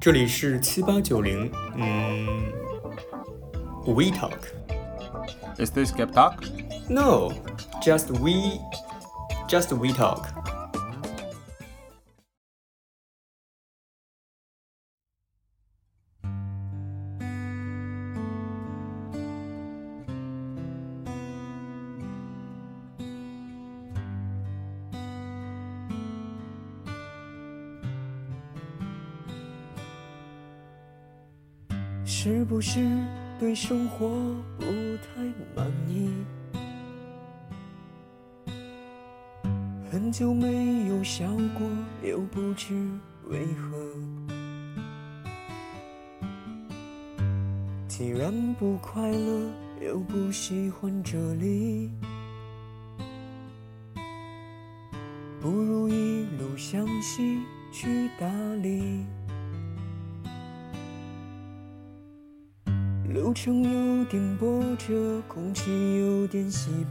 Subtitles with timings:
[0.00, 2.50] 这里是七八九零，嗯
[3.84, 4.32] ，We Talk。
[5.58, 6.36] Is this Gap Talk?
[6.88, 7.30] No,
[7.82, 8.58] just we,
[9.46, 10.28] just we talk.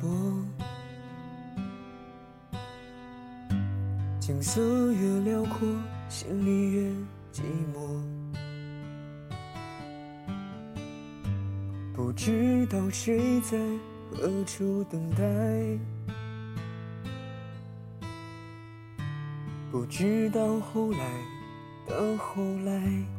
[0.02, 0.08] 薄，
[4.20, 5.68] 景色越辽阔，
[6.08, 6.82] 心里越
[7.34, 7.42] 寂
[7.74, 8.02] 寞。
[11.94, 13.58] 不知道谁在
[14.12, 15.24] 何处等待，
[19.72, 21.00] 不知道后来
[21.86, 23.19] 的后来。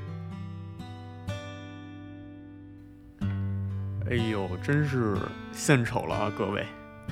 [4.11, 5.17] 哎呦，真是
[5.53, 6.67] 献丑了啊，各位！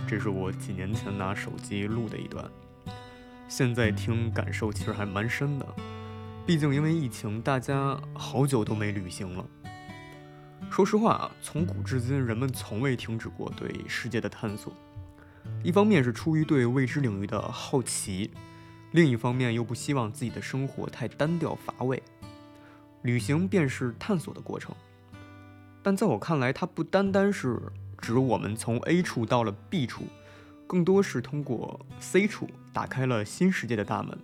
[0.05, 2.43] 这是我几年前拿手机录的一段，
[3.47, 5.65] 现在听感受其实还蛮深的。
[6.45, 9.45] 毕竟因为疫情，大家好久都没旅行了。
[10.69, 14.73] 说实话啊，从古至今，人们从未停止过对世界的探索。
[15.63, 18.29] 一方面是出于对未知领域的好奇，
[18.91, 22.03] 另一方面又不希望自己的生活太单调乏味。
[23.03, 24.75] 旅行便是探索的过程。
[25.89, 27.59] 但在我看来，它不单单是
[27.97, 30.03] 指我们从 A 处到了 B 处，
[30.67, 34.15] 更多是通过 C 处打开了新世界的大门。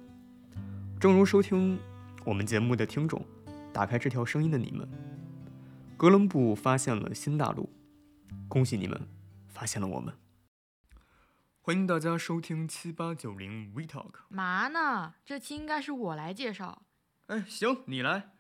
[1.00, 1.80] 正如收听
[2.24, 3.26] 我们节目的听众，
[3.74, 4.88] 打开这条声音的你们，
[5.98, 7.68] 哥伦布发现了新大陆，
[8.48, 9.02] 恭喜你们
[9.48, 10.14] 发现了我们。
[11.62, 14.12] 欢迎大家收听七八九零 We Talk。
[14.30, 15.16] 嘛呢？
[15.26, 16.84] 这期应该是我来介绍。
[17.26, 18.35] 哎，行，你来。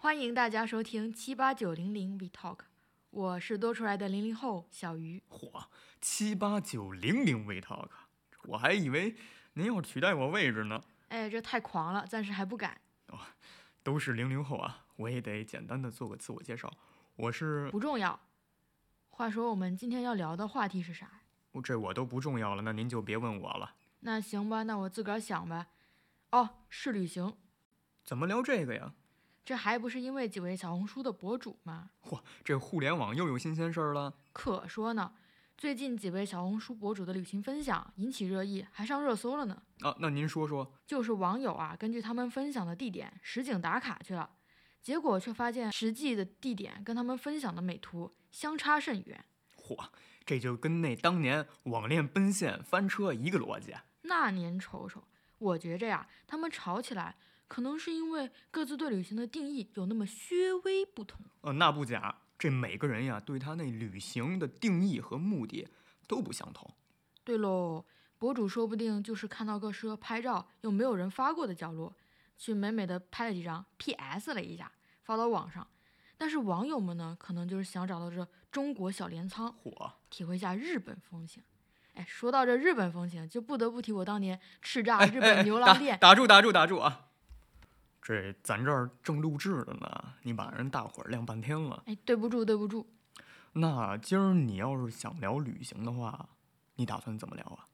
[0.00, 2.60] 欢迎大家收听七八九零零 We Talk，
[3.10, 5.20] 我是多出来的零零后小鱼。
[5.28, 5.64] 嚯，
[6.00, 7.88] 七八九零零 We Talk，
[8.44, 9.16] 我还以为
[9.54, 10.80] 您要取代我位置呢。
[11.08, 12.80] 哎，这太狂了，暂时还不敢。
[13.08, 13.18] 哦，
[13.82, 16.72] 都是零零后啊，我也得简单的做个自我介绍。
[17.16, 18.20] 我是不重要。
[19.10, 21.10] 话说我们今天要聊的话题是啥？
[21.64, 23.74] 这我都不重要了，那您就别问我了。
[23.98, 25.66] 那行吧，那我自个儿想吧。
[26.30, 27.36] 哦，是旅行。
[28.04, 28.94] 怎么聊这个呀？
[29.48, 31.88] 这还不是因为几位小红书的博主吗？
[32.02, 34.12] 嚯，这互联网又有新鲜事儿了。
[34.30, 35.10] 可说呢，
[35.56, 39.62] 最近几位小红书博主的旅行分享引起热议，还上热搜了呢。
[39.80, 40.70] 啊，那您说说。
[40.86, 44.28] 就是网友啊，根据他们分享的地点实景打卡去了，
[44.82, 49.24] 结果却发现实际的地点跟他们分享的美图相差甚远。
[49.56, 49.82] 嚯，
[50.26, 53.74] 这就跟那当年网恋奔现翻车一个逻辑。
[54.02, 55.04] 那您瞅瞅，
[55.38, 57.16] 我觉着呀，他们吵起来。
[57.48, 61.24] 可能是因为各自对旅行的定义有那么略微不同。
[61.40, 65.66] 呃，那不假，这每个人呀，对他那旅行的定义和目的
[66.06, 66.70] 都不相同。
[67.24, 67.84] 对喽，
[68.18, 71.96] 博主说不定就是看到个适合拍照又没有人发过的角落，
[72.36, 74.34] 去美美的拍了几张，P.S.
[74.34, 74.70] 了一下，
[75.02, 75.66] 发到网上。
[76.16, 81.42] 但是网友们呢，可能就是想找到这中国小镰仓，火，体会一下日本风情。
[81.94, 85.98] 哎，说到这日本风情，就不得不提我当年叱 咤日本牛郎店。
[85.98, 87.07] 打住，打住，打住啊！
[88.08, 91.82] 这咱这儿正录制的呢，你把人大伙儿晾半天了。
[91.84, 92.86] 哎，对不住，对不住。
[93.52, 96.30] 那今儿你要是想聊旅行的话，
[96.76, 97.68] 你打算怎么聊啊？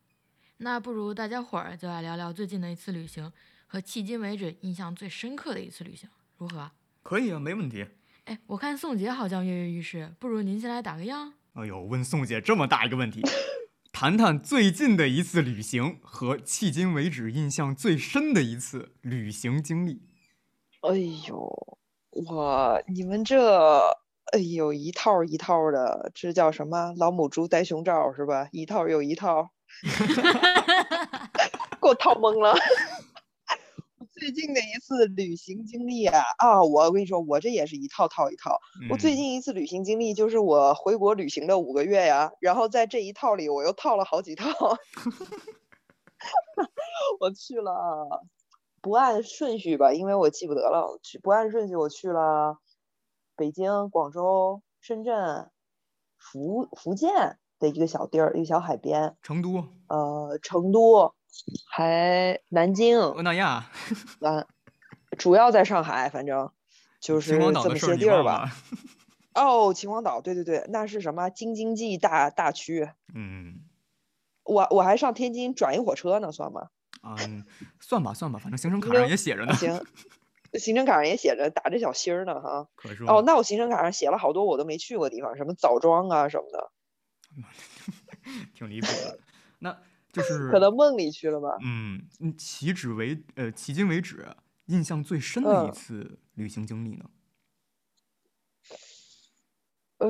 [0.56, 3.32] 那不如大家伙儿就来聊聊最近的一次旅行
[3.69, 6.69] 和迄今为止印象最深刻的一次旅行，如何？
[7.04, 7.86] 可以啊，没问题。
[8.25, 11.34] 哎，我看宋姐好像跃跃欲试，不如您先来打个样。
[11.52, 13.22] 哎呦，问宋姐这么大一个问题，
[13.92, 20.08] 谈谈最近的一次旅行和迄今为止印象最深的一次旅行经历。
[20.86, 20.96] 哎
[21.26, 21.78] 呦，
[22.10, 23.78] 我你们这，
[24.32, 26.92] 哎呦，一套一套的，这叫什么？
[26.98, 28.48] 老母猪戴胸罩是吧？
[28.52, 29.48] 一套又一套，
[31.81, 32.54] 给我套懵了。
[34.12, 38.60] 最近的一次旅行经历啊啊，我跟你说，我这也是一套套一套。
[38.90, 44.46] 我最嗯近一次旅行经历就是我回国旅行的五个月呀，然后在这一套里我又套了好几套。
[47.20, 48.22] 我去了，
[48.84, 51.00] 不按顺序吧，因为我记不得了。
[51.02, 52.58] 去不按顺序，我去了
[53.34, 55.50] 北京、广州、深圳、
[56.19, 61.14] 福福建的一个小地儿，一个小海边，成都、呃，成都，
[61.66, 63.70] 还南京，欧纳亚、
[64.20, 64.46] 南，
[65.16, 66.50] 主要在上海，反正
[67.00, 68.50] 就是这么些地儿吧。
[69.34, 72.90] 哦，秦皇岛，对对对，那是什么京津冀大大区。
[73.14, 73.60] 嗯
[74.44, 76.69] 我我还上天津转一火车呢，算吗？
[77.04, 77.44] 啊，嗯
[77.80, 79.54] 算吧算吧，反正行程卡上也写着呢。
[79.54, 79.84] 行，
[80.58, 82.68] 行程卡上也写着打着小心儿呢，哈。
[82.74, 86.70] 可说哦，那我行程卡上写了好多我都没去过的地方，什么枣庄啊什么的，
[88.54, 89.18] 挺离谱的。
[89.58, 89.78] 那
[90.12, 91.56] 就是可能梦里去了吧。
[91.62, 94.26] 嗯，嗯迄止为呃，迄今为止
[94.66, 97.04] 印象最深的一嗯次旅行经历呢？
[99.98, 100.06] 呃，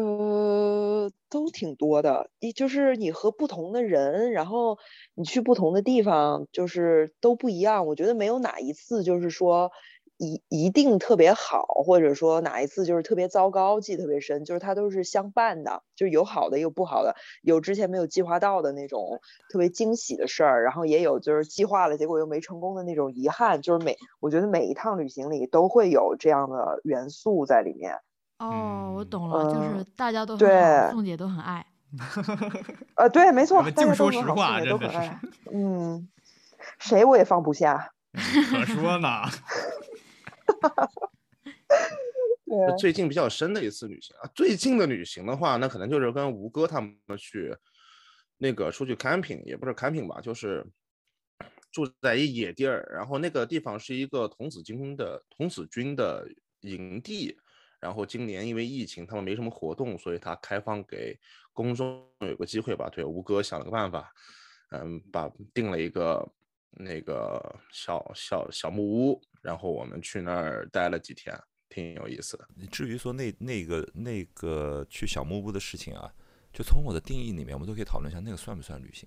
[1.34, 4.78] 都挺多的，你就是你和不同的人，然后
[5.16, 7.88] 你去不同的地方，就是都不一样。
[7.88, 9.72] 我觉得没有哪一次就是说
[10.16, 19.18] 一一定特别好，或者说哪一次就是特别糟糕，记得特别深，就是它都是相伴的，就是有好的，有不好的，有之前没有计划到的那种
[19.50, 23.60] 特别惊喜的事儿，然后也有就是计划了结果又没成功的那种遗憾。
[23.60, 27.98] 就是每我觉得每一趟旅行里都会有这样的元素在里面。
[28.38, 31.66] 哦，我嗯懂了，就是嗯大家都很好，对宋姐都很爱。
[32.96, 35.20] 呃，对，没错，们大家都净说实很好宋姐话真的是都很爱。
[35.52, 36.08] 嗯，
[36.78, 37.92] 谁我也放不下。
[38.12, 39.08] 可说呢。
[42.46, 47.56] 对，最近比较深的一次旅行啊，最近的旅行的话，那可能就是跟吴哥他们去
[48.38, 50.64] 那个出去 camping，也不是 camping 吧，就是
[51.72, 56.28] 住在一野地儿，然后那个地方是一个童子军的童子军的
[56.60, 57.36] 营地，
[57.84, 61.14] 然后今年因为疫情，他们没什么活动，所以他开放给
[61.52, 62.88] 公众有个机会吧。
[62.88, 64.10] 对，吴哥想了个办法，
[64.70, 66.26] 嗯，把定了一个
[66.70, 71.38] 那个小小小木屋，然后我们去那儿待了几天，
[71.68, 72.48] 挺有意思的。
[72.72, 76.10] 至于说那那个那个去小木屋的事情啊，
[76.54, 79.06] 就从我的定义里面，我们都可以讨论一下，那个算不算旅行？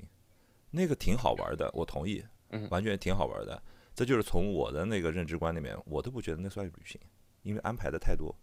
[0.69, 3.59] 那个挺好玩的，我同意，嗯完全挺好玩的。
[3.95, 7.01] 这就是从我的那个认知观里面，我都不觉得那算旅行，
[7.41, 8.35] 因为安排的太多，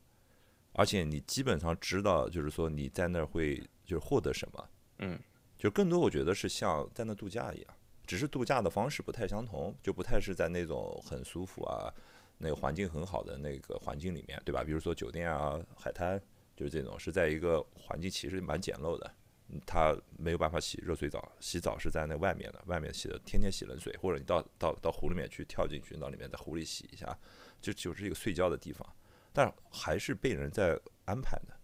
[0.74, 4.68] 而且你基本上知道，就是说你在那儿会就是获得什么，
[4.98, 5.18] 嗯，
[5.56, 7.74] 就更多我觉得是像在那度假一样，
[8.06, 11.92] 只是度假的方式不太相同，就不太是在那种很舒服啊，
[12.38, 14.62] 那个环境很好的那个环境里面，对吧？
[14.64, 16.20] 比如说酒店啊、海滩，
[16.56, 19.14] 就是这种是在一个环境其实蛮简陋的，
[19.50, 27.16] 嗯他没有办法洗热水澡，洗澡是在那外面的，外面洗的天天洗冷水，或者你到到到湖里面去跳进去，到里面在湖里洗一下，
[27.60, 28.86] 就就是一个睡觉的地方，
[29.34, 31.54] 但还是被人在安排的，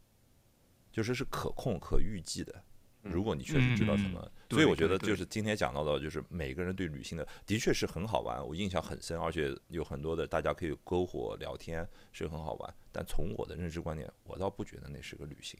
[0.92, 2.62] 就是是可控可预计的。
[3.02, 12.74] 如果你确实知道什么，嗯所以我觉得就是今天讲到的，就是每个人对旅行的的确是很好玩，我印象很深，而且有很多的大家可以篝火聊天，是很好玩。
[12.92, 15.58] 但从我的认知观点，我倒不觉得那是个旅行。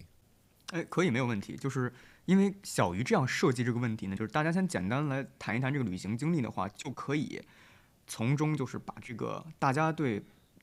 [0.73, 1.90] 哎，可以没有问题，就是
[2.26, 7.43] 因为小鱼这样设计这个问题呢，就是大家先简单来谈一谈这个旅行经历的话，就可以
[8.07, 10.23] 从中就是把这个大家对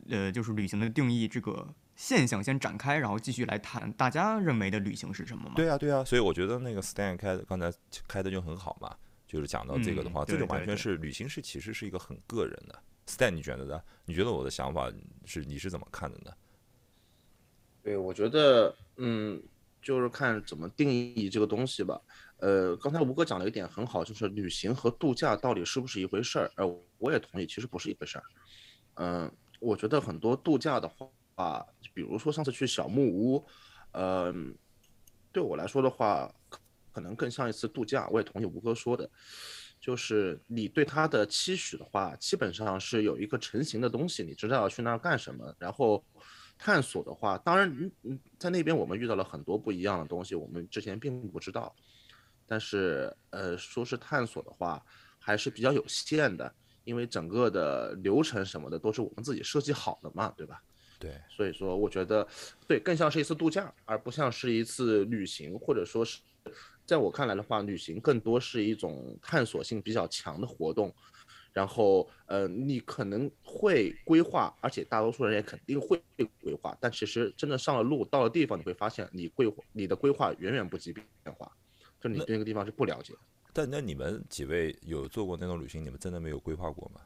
[0.09, 5.53] 呃就是旅行的定义这个现象先展开，然后继续来谈大家认为的旅行是什么嘛？
[5.55, 7.71] 对啊，对啊，所以我觉得那个 Stan 开的刚才
[8.07, 8.95] 开的就很好嘛，
[9.27, 12.83] 就是讲到这个的嗯话，这对对对就完全是旅行是其实是一个很个人的。
[13.07, 13.81] Stan 你觉得呢？
[14.05, 14.91] 你觉得我的想法
[15.25, 16.31] 是你是怎么看的呢？
[17.81, 19.41] 对，我觉得，嗯，
[19.81, 21.99] 就是看怎么定义这个东西吧。
[22.39, 26.51] 呃，刚才吴哥讲了一点很好，就是旅行和度假到底是不是一回事儿？
[26.57, 28.23] 呃，我也同意，其实不是一回事儿。
[28.95, 33.45] 嗯、我觉得很多度假的话，比如说上次去小木屋，
[33.91, 34.33] 呃，
[35.31, 36.33] 对我来说的话，
[36.91, 38.07] 可能更像一次度假。
[38.11, 39.09] 我也同意吴哥说的，
[39.79, 46.03] 就是你对它的期许的话，基本上是有一个成型的东西，你知道要去那儿干什么，然后
[46.57, 51.75] 探索的话，当然，嗯嗯，在那边我们遇到了很多不一样的东西，我们之前并不知道。
[52.49, 54.81] 但是，呃，说是探索的话，
[55.19, 56.55] 还是比较有限的，
[56.87, 60.63] 因为整个的流程什么的都是我们自己设计好的嘛，对吧？
[60.97, 62.25] 对，所以说，我觉得
[62.65, 66.21] 对，更像是一次度假，而不像是一次旅行，或者说是，
[66.85, 70.95] 在我看来的话，旅行更多是一种探索性比较强的活动。
[71.53, 76.01] 然后呃，你可能会规划，而且大多数人也肯定会
[76.39, 81.51] 规划，但其实真的上了路，到了地方，你会发现你规你的规划远远不及变化，
[81.99, 83.13] 就你对那个地方是不了解。
[83.57, 87.01] 但那你们几位有做过那种旅行，你们真的没有规划过吗？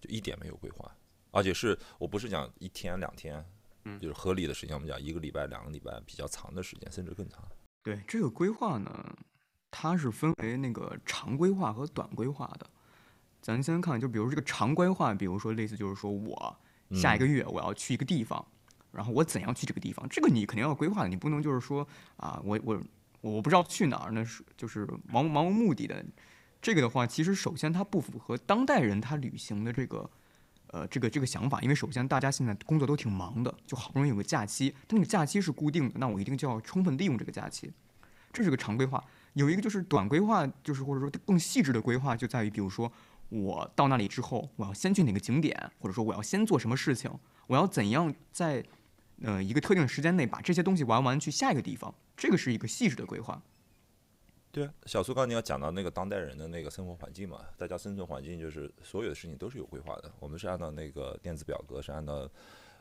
[0.00, 0.90] 就一点没有规划，
[1.30, 3.44] 而且是我不是讲一天两天，
[3.84, 7.46] 嗯就是合理的时间，我们讲一个礼拜、两个礼拜，比较长的时间，甚至更长。
[7.82, 9.14] 对这个规划呢，
[9.70, 12.66] 它是分为那个长规划和短规划的。
[13.42, 16.56] 咱先看，就比如这个长规划，比如说类似就是说我
[16.94, 18.42] 下一个月我要去一个地方，
[18.90, 22.82] 然后我怎样去这个地方，这个你肯定要规划的，你不能就是说啊，我我
[23.22, 26.04] 我不知道去哪儿，那是就是盲盲无目的的。
[26.60, 30.10] 这个的话，其实首先它不符合当代人他旅行的这个。
[30.68, 37.70] 呃，这个这个想法，因为首先大家现在工作都挺忙的，就好不容易有个假期，但那个假期是固定的，那我一定就要充分利用这个假期，
[38.32, 39.04] 这是个长规划。
[39.34, 42.90] 有一个就是短规划，就是或者说更细致的规划，就在于比如说
[43.28, 47.10] 我到那里之后，我要先去哪个景点，或者说我要先做什么事情，
[47.48, 48.64] 我要怎样在
[49.22, 53.42] 呃一个特定的时间内把这些东西玩完，去下一个地方，这个是一个细致的规划。
[54.50, 62.28] 对啊，小苏刚你要讲到那个当代人的那个生活环境嘛，大家生存环境就是所有的事情都是有规划的，我们是按照那个电子表格，是按照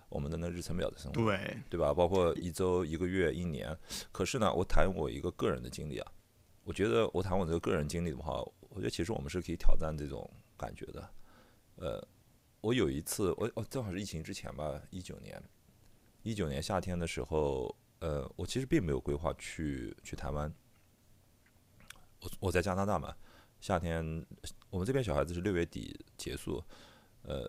[0.10, 1.24] 我们的那日程表的生活。
[1.24, 1.94] 对，对吧？
[1.94, 3.74] 包括一周、一个月、一年。
[4.12, 6.12] 可是呢，我谈我一个个人的经历啊，
[6.66, 11.10] 我觉得我谈我这个个人经历的话，我觉得其实我们是可以挑战这种感觉的。
[11.78, 12.06] 呃，
[12.60, 15.42] 我有一次，我哦正好是疫情之前吧，一九年，
[16.24, 20.54] 一九年夏天的时候，呃，我其实并没有规划去去台湾。
[22.20, 23.16] 我我在加拿大嘛，
[23.60, 24.26] 夏天
[24.70, 26.64] 我们这边小孩子是六月底结束，
[27.24, 27.42] 呃，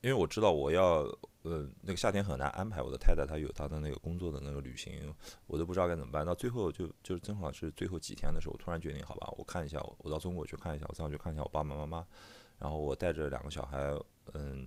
[0.00, 1.00] 因为我知道我要
[1.42, 5.14] 呃那个夏天很难安排，我的太太她有她的那个工作的那个旅行，
[5.46, 6.24] 我都不知道该怎么办。
[6.24, 12.06] 到最后就就正好是最后几天的时候，我突然决定，好吧，我看一下，我到中国去看一下，我正好去看一下我爸爸妈妈，
[12.58, 13.94] 然后我带着两个小孩，
[14.32, 14.66] 嗯，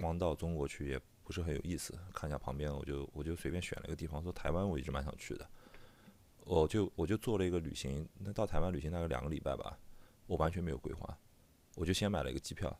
[0.00, 1.00] 光到中国去也
[1.30, 5.48] 不是很有意思，看一下旁边，我就我就随便选了一个地方，说台湾我一直蛮想去的。
[6.40, 9.78] 我就我就做了一个旅行，那到台湾旅行大概两个礼拜吧，
[10.26, 11.16] 我完全没有规划，
[11.76, 12.76] 我就先买了一个机票，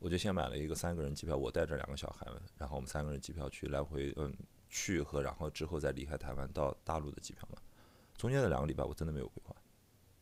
[0.00, 4.36] 我就先买了一个三个人机票，我带着两个小孩们，然后我们三个人机票去来回，嗯，
[4.68, 7.58] 去和然后之后再离开台湾到大陆的机票嘛，
[8.16, 9.54] 中间的两个礼拜我真的没有规划，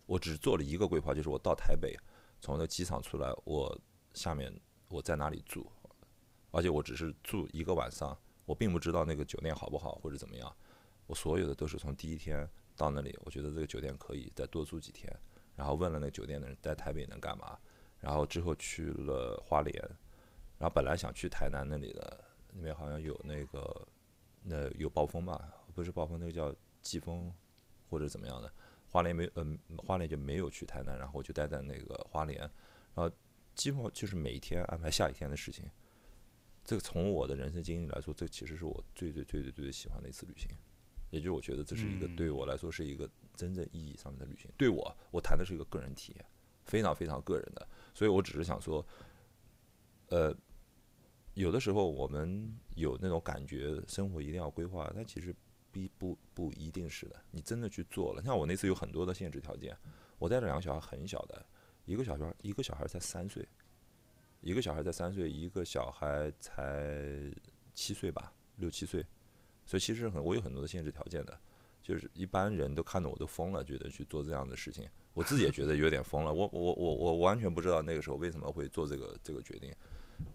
[0.04, 1.97] 我只做了一个规划，就是我到台北，
[2.38, 3.80] 从那机场出来，我
[4.12, 4.54] 下面
[4.90, 5.73] 我在哪里住，
[6.50, 10.57] 而且我只是住一个晚上，我并不知道那个酒店好不好或者怎么样。
[11.07, 15.12] 我所有的都是从第一天到那里，我觉得这个酒店可以再多住几天，
[15.57, 17.59] 然后问了那酒店的人在台北能干嘛，
[17.99, 19.75] 然后之后去了花莲，
[20.57, 23.88] 然后本来想去台南那里的，那边好像有那个
[24.42, 27.33] 那有暴风吧，不是暴风，那个叫季风
[27.88, 28.52] 或者怎么样的，
[28.88, 32.38] 花莲没嗯、花莲就没有去台南，然后我就待在那个花莲，
[32.95, 33.11] 然后
[33.57, 35.69] 几乎就是每一天安排下一天的事情。
[36.70, 40.48] 这个从我的人生经历来说，这其实是我最最最最最最喜欢的一次旅行。
[41.10, 44.48] 也就是我觉得这是一个嗯对我来说是一个真正意义上面的旅行。
[44.56, 46.24] 对我，我谈的是一个个人体验，
[46.66, 47.68] 非常非常个人的。
[47.92, 48.86] 所以我只是想说，
[50.10, 50.32] 呃，
[51.34, 55.34] 有的时候我们有那种感觉，生活一定要规划，但其实
[55.72, 57.20] 不不不一定是的。
[57.32, 59.76] 你真的去做了，像我那次有很多的限制条件，
[60.20, 61.44] 我带着两个小孩很小的，
[61.84, 63.44] 一个小孩一个小孩才三岁，
[64.40, 67.30] 一个小孩才三岁，一个小孩才
[67.75, 69.04] 七岁吧，六七岁。
[69.66, 71.38] 所以其实很，我有很多的限制条件的，
[71.82, 76.32] 就是一般人都看得我都疯了，觉得去做这样的事情，我自己也觉得有点疯了。
[76.32, 79.73] 我我我我完全不知道那个时候为什么会做这个这个决定，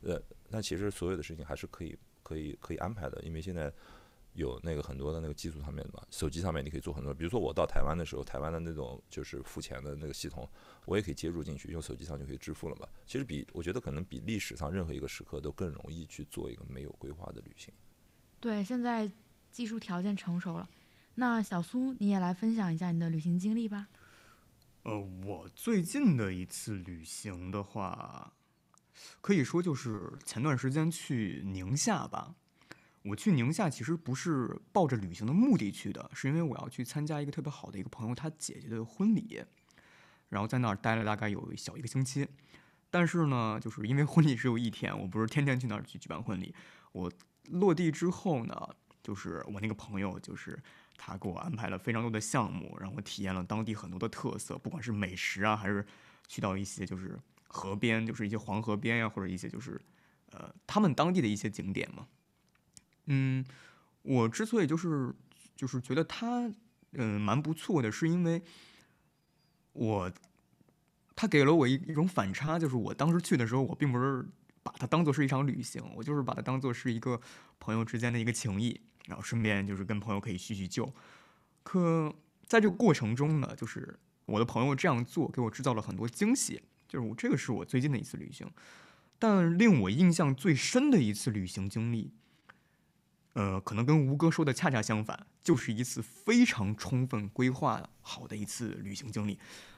[0.03, 3.73] 呃，那其实所有的事情还是可以可以可以安排的，因为现在
[4.35, 10.47] 有那个很多的那个技术上面的嘛，手机上面你可以做很多，比如说我到台湾的时候，台湾的那种就是付钱的那个系统，
[10.85, 12.87] 我也可以接入进去，用手机上就可以支付了嘛。
[13.05, 17.73] 其实比我觉得可能比历史上任何一个时刻都更容易去做一个没有规划的旅行。
[18.39, 19.09] 对，现在
[19.51, 20.69] 技术条件成熟了。
[21.15, 23.87] 那小苏，你也来分享一下你的旅行经历吧。
[24.83, 28.33] 呃，我最近的一次旅行的话，
[29.21, 32.35] 可以说就是前段时间去宁夏吧。
[33.07, 39.43] 我去宁夏其实不是抱着旅行的目的去的，是因为我要去参加一个特别好的一个朋友他姐姐的婚礼，
[40.29, 42.27] 然后在那儿待了大概有小一个星期。
[42.89, 46.55] 但是呢，就是因为婚礼只有一天，我不是天天去那儿去举办婚礼。
[46.93, 47.11] 我
[47.51, 48.69] 落地之后呢，
[49.03, 50.57] 就是我那个朋友就是
[50.97, 55.85] 他给我安排了非常多的项目，让我体验了当地很多的特色，不管是美食啊，还是
[56.27, 57.19] 去到一些就是
[57.49, 59.79] 河边，就是一些黄河边呀、或者一些就是
[60.31, 62.07] 呃他们当地的一些景点嘛。
[63.05, 63.45] 嗯，
[64.01, 65.13] 我之所以就是
[65.55, 66.49] 就是觉得他
[66.93, 68.41] 嗯蛮不错的，是因为
[69.73, 70.11] 我
[71.15, 74.25] 他给了我一一种反差，就是我当时去的时候，我并不是
[74.63, 77.19] 把它当做是一场旅行，我就是把它当做是一个
[77.59, 80.91] 朋友之间的一个情谊，然后顺便就是跟朋友可以叙叙旧。
[81.63, 82.13] 可
[82.47, 88.49] 在这个过程中呢，就是我的朋友这样做给我制造了很多惊喜，就是我这个是我最近的一次旅行。
[89.17, 92.11] 但令我印象最深的一次旅行经历，
[93.35, 99.37] 呃，可能跟吴哥说的恰恰相反，就是一次非常充分规划好的一次旅行经历。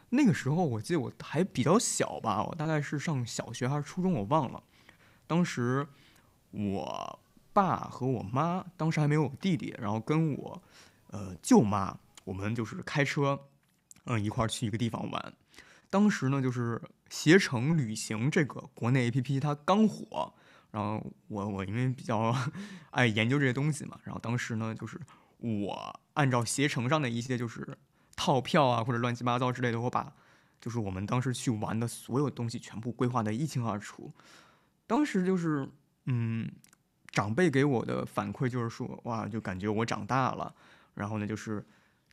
[0.10, 4.64] 那个时候我记得我还比较小吧，我大概是上小学还是初中，我忘了。
[5.26, 5.86] 当时
[6.52, 7.20] 我
[7.52, 10.62] 爸和我妈当时还没有我弟弟，然后跟我
[11.08, 13.38] 呃舅妈，我们就是开车，
[14.06, 15.34] 嗯、一块儿去一个地方玩。
[15.90, 20.34] 当时呢，就是携程旅行这个国内 APP 它刚火，
[20.72, 22.36] 然后我我因为比较
[22.92, 25.00] 爱研究这些东西嘛，然后当时呢，就是
[25.38, 27.78] 我按照携程上的一些就是
[28.16, 30.14] 套票啊或者乱七八糟之类的，我把
[30.60, 34.12] 就是我们当时去玩的所有东西全部规划的一清二楚。
[34.86, 35.70] 当时就是
[36.06, 36.50] 嗯，
[37.12, 40.54] 长辈给我的反馈就是说，哇，就感觉我长大了，
[40.96, 41.66] 然后呢，就是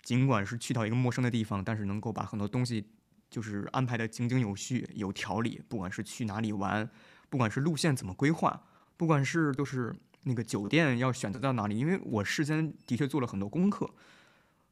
[0.02, 2.86] 尽管是去到一个陌生的地方，但是能够把很多东西
[3.30, 6.88] 就是安排的井井有序、有条理，不管是去哪里玩，
[7.28, 8.62] 不管是路线怎么规划，
[8.96, 13.88] 不管是就是那个酒店要选择到哪里，因为我事先的确做了很多功课，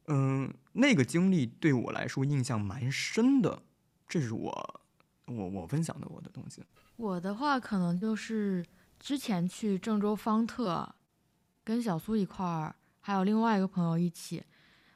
[0.07, 3.63] 嗯，那个经历对我来说印象蛮深的，
[4.09, 4.81] 这是我
[5.27, 6.63] 我我分享的我的东西。
[6.97, 8.65] 我的话可能就是
[9.01, 10.95] 之前去郑州方特，
[11.65, 14.43] 跟小苏一块儿，还有另外一个朋友一起，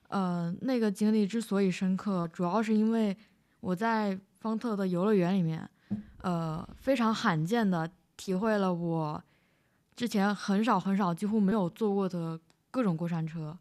[0.09, 3.17] 呃，那个经历之所以深刻，主要是因为
[3.61, 5.69] 我在方特的游乐园里面，
[6.19, 9.23] 呃，非常罕见的体会了我
[9.95, 12.39] 之前很少很少几乎没有坐过的
[12.71, 13.57] 各种过山车，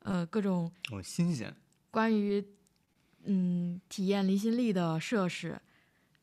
[0.00, 1.54] 呃，各种哦，新鲜，
[1.90, 2.44] 关于
[3.24, 5.58] 嗯体验离心力的设施，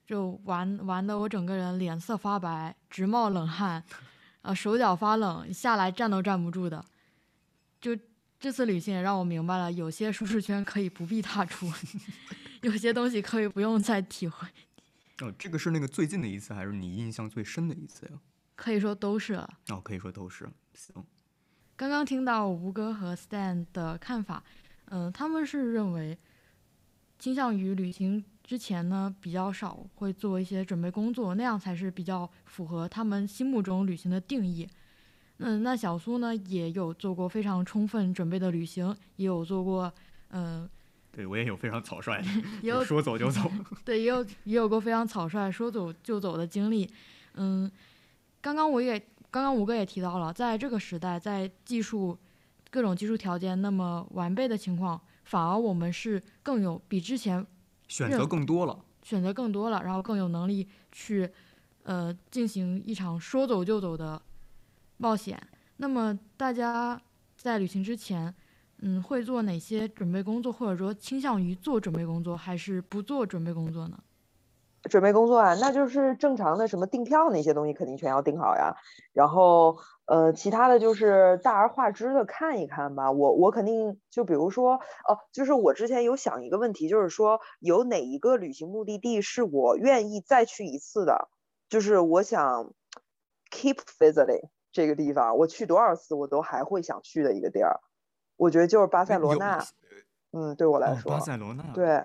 [0.06, 3.84] 就玩玩的我整个人脸色发白，直冒冷汗，
[4.42, 6.86] 呃手脚发冷，下来站都站不住的。
[7.80, 7.98] 就
[8.40, 11.72] 这次旅行也让我明白了，有些舒适圈可以不必踏出，
[12.62, 14.48] 有些东西可以不用再体会，
[15.22, 18.14] 哦，这个是那个最近的一次，还是你印象最深的一次呀？
[18.56, 19.50] 可以说都是了。
[19.70, 20.50] 哦，可以说都是。
[20.74, 21.04] 行，
[21.76, 24.44] 刚刚听到吴哥和 Stan 的看法，
[24.86, 26.18] 嗯、他们是认为
[27.18, 34.68] 倾向于旅行之前呢比较少会做一些准备工作，那样才是比较符合他们心目中旅行的定义。
[35.38, 39.92] 嗯，那小苏呢也有做过非常充分准备的旅行，也有做过，
[40.30, 40.70] 嗯、
[41.12, 42.28] 对我也有非常草率的，
[42.64, 43.52] 也有说走就走。
[43.84, 46.90] 对，也有也有过非常草率说走就走的经历。
[47.34, 47.70] 嗯，
[48.40, 52.18] 刚刚我也刚刚吴哥也提到了，在这个时代，在技术
[52.70, 57.46] 各种技术条件那么完备的情况，反而我们是更有比之前
[57.88, 58.86] 选择更多了。
[59.04, 61.28] 选择更多了，然后更有能力去
[61.84, 64.22] 呃进行一场说走就走的
[64.98, 65.42] 冒险。
[65.78, 67.02] 那么大家
[67.36, 68.34] 在旅行之前，
[68.82, 73.98] 嗯，会做哪些准备工作，或者说倾向于做准备工作，还是不做准备工作呢？
[74.90, 78.76] 准备工作啊，那就是正常的什么订票那些东西肯定全要订好呀。
[79.14, 83.12] 然后呃，其他的就是大而化之的看一看吧。
[83.12, 91.30] 我我肯定就比如说哦、就是我之前有想一个问题，就是说有哪一个旅行目的地是我愿意再去一次的，
[91.70, 92.74] 就是我想
[93.52, 97.80] keep visiting 这个地方，我去多少次我都还会想去的一个地儿。
[98.42, 99.64] 我觉得就是巴塞罗那，
[100.34, 101.64] 嗯，对我来哦，说，巴塞罗那。
[101.74, 102.04] 对。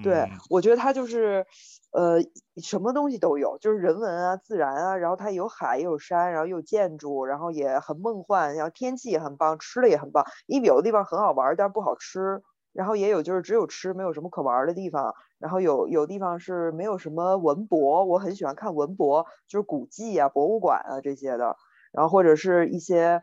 [0.00, 1.44] 对嗯，我觉得它就是，
[1.90, 2.20] 呃，
[2.62, 10.24] 什么东西都有，就是人文啊、自然啊，然后它有海，也有山，然后又有建筑，然后也很梦幻，然后天气也很棒，吃的也很棒。
[10.46, 12.40] 因为有的地方很好玩儿，但是不好吃，
[12.72, 15.16] 然后也有就是只有吃，没有什么可玩儿的地方。
[15.40, 21.56] 然后有有地方是没有什么文博，我很喜欢看文博，就是古迹啊、博物馆啊这些的，
[21.90, 23.20] 然后或者是一些。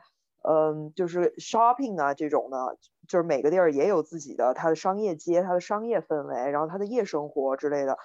[0.47, 2.57] 嗯，就是 shopping 啊这种呢，
[3.07, 7.97] 就是每个地儿也有自己的它的商业街、它的商业氛围，然后它的夜生活之类的。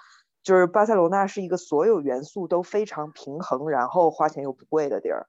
[0.43, 5.29] 就是巴塞罗那是一个所有元素都非常平衡，然后花钱又不贵的地儿。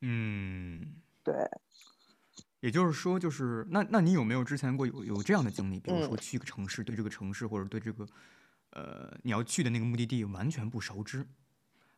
[0.00, 1.48] 嗯，对，
[2.58, 5.78] 也就是说，就是那那你有没有之前过有有这样的经历？
[5.78, 8.04] 比如说嗯去一个城市，对这个城市或者对这个
[8.72, 11.24] 呃你要去的那个目的地完全不熟知，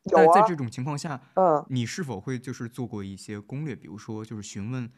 [0.07, 3.75] 在在这，种情况下，嗯，你是否会就是做过一些攻略？
[3.75, 4.89] 比如说就是询问，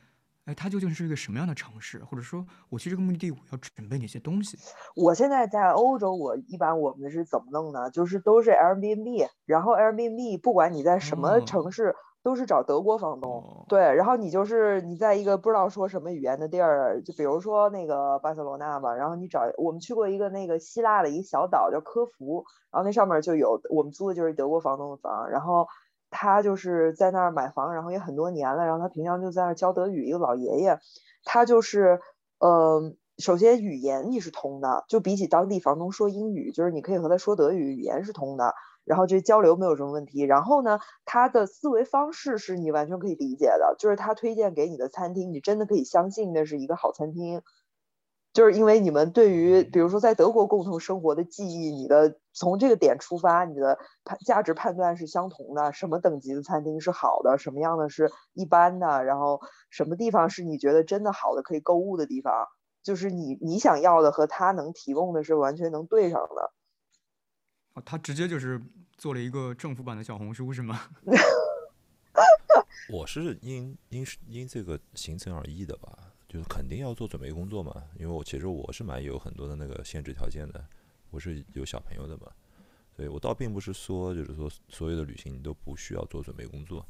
[0.45, 2.03] 哎，它究竟是一个什么样的城市？
[2.03, 4.57] 或者说我去这个目的地我要准备哪些东西？
[4.95, 7.89] 我现在在欧洲，我一般我们是怎么弄呢？
[7.91, 13.31] 就是都是 Airbnb，然后 Airbnb 不管你在什么哦城市，都是找德国房东。
[13.31, 25.67] 哦对，然后你就是你在一个不知道说什么语言的地儿，就比如说那个巴塞罗那吧，然后你找我们去过一个那个希腊的一个小岛叫科孚，然后那上面就有我们租的就是德国房东的房，然后
[26.09, 30.79] 他就是在那儿买房，然后也很多年了，然后他平常就在那儿教德语，一个老爷爷，
[31.23, 31.99] 他就是
[32.39, 32.93] 呃。
[33.21, 38.55] 首先，语言你是通的，就比起当地房东说英语，就是你可以和他说德语，语言是通的，
[38.89, 40.23] 然后这交流没有什么问题。
[40.23, 47.43] 然后呢，他的思维方式是你完全可以理解的，就是他推荐给你的餐厅，你真的可以相信那是一个好餐厅，
[48.33, 55.71] 就是因为你们对于比如说在德国共同生活的记忆，你的从这个点出发，你的判价值判断是相同的。
[55.71, 62.47] 什么等级的餐厅是好的，什么样的是一般的，然后什么地方是你觉得真的好的可以购物的地方。
[62.81, 66.53] 就是你你想要的和他能提供的是完全能对上的。
[67.85, 68.61] 他直接就是
[68.97, 70.89] 做了一个政府版的小红书是吗？
[72.89, 80.65] 我是因因因这个行程而异的吧，就是肯定要做准备工作嘛，因为我其实我是蛮有很多的那个限制条件的，
[81.11, 82.31] 我是有小朋友的嘛，
[82.95, 86.83] 所以我倒并不是说就是说所有的旅行你都不需要做准备工作，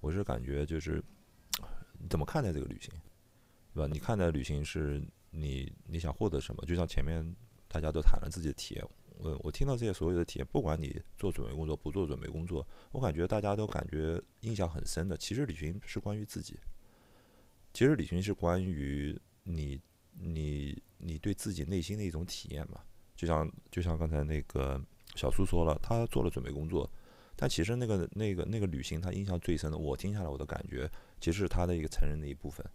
[0.00, 1.02] 我是感觉就是
[1.98, 2.90] 你怎么看待这个旅行，
[3.74, 3.88] 对吧？
[3.92, 6.64] 你看待旅行是你你想获得什么？
[6.64, 7.22] 就像前面
[7.68, 8.84] 大家都谈了自己的体验，
[9.22, 15.16] 我我听到这些所有的体验，不管你做准备工作不做准备工作，我感觉大家都感觉印象很深的。
[15.16, 16.58] 其实旅行是关于自己，
[17.72, 19.80] 其实旅行是关于你
[20.18, 22.80] 你你对自己内心的一种体验嘛。
[23.14, 24.80] 就像就像刚才那个
[25.14, 26.90] 小苏说了，他做了准备工作，
[27.36, 32.66] 但其实那个那个那个旅行他印象最深的，我听下来我的感觉，其实是他的一个成人的一部分。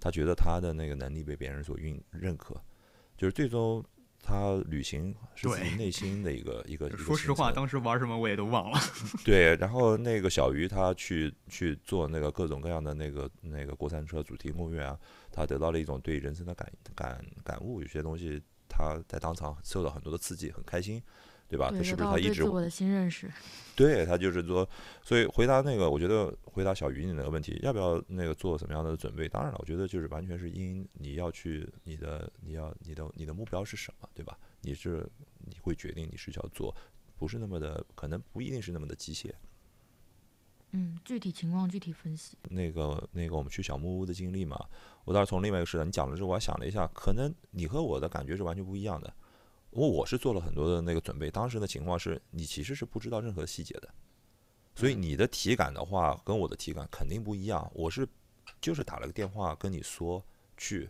[0.00, 2.60] 他觉得他的那个能力被别人所认认可，
[3.16, 3.84] 就是最终
[4.22, 6.88] 他旅行是自己内心的一个 一个。
[6.96, 8.78] 说实话，当时玩什么我也都忘了。
[9.24, 14.98] 对，然后那个小鱼他去去做那个各种各样的那个那个过山车主题公园啊，
[15.32, 21.02] 他得到了一种对人生的感感感悟，有些东西他在当场受到很多的刺激，很开心，
[21.52, 21.70] 对吧？
[21.70, 23.30] 他是不是他一直我的新认识。
[23.76, 24.66] 对他就是说，
[25.02, 29.28] 所以回答那个，我觉得回答小鱼你那个问题，要不要那个做什么样的准备？
[29.28, 34.38] 当然了，我觉得就是完全是因你要去你的你要你的你的目标是什么，对吧？
[34.62, 35.06] 你是
[35.46, 36.74] 你会决定你是要做，
[37.18, 39.30] 不是那么的，可能不一定是那么的机械。
[40.70, 42.34] 嗯，具体情况具体分析。
[42.48, 44.58] 那个那个我们去小木屋的经历嘛，
[45.04, 49.12] 我当时从另外一个视角，你讲了之后，我还想了一下，可能你和我的感觉是完全不一样的。
[49.72, 53.88] 我我是做了很多的那个准备，当时的情况是你其实是不知道任何细节的，
[54.74, 57.70] 所以你的体感的话跟我的体感肯定不一样。
[57.74, 58.06] 我是
[58.60, 60.22] 就是打了个电话跟你说
[60.58, 60.88] 去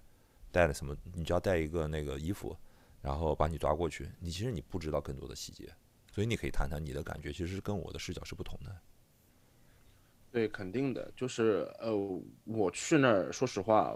[0.50, 2.56] 带了什么，你就要带一个那个衣服，
[3.00, 5.72] 然后把你抓过去，你其实你不知道更多的细节，
[6.12, 8.76] 所以你可以谈谈你的感觉，其实是跟我的视角是不同的。
[10.32, 11.92] 对，肯定的，就是呃，
[12.44, 13.94] 我去那儿，说实话，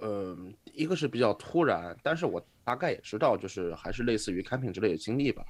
[0.00, 5.44] 呃，一个是比较突然，但是我大概也知道，就是还是类似于 camping 之类的经历吧。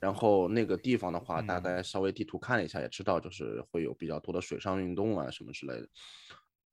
[0.00, 5.88] 然后那个地方的话，大嗯概稍微地图看了一下，也知道就是会有比较多的水上运动啊什么之类的。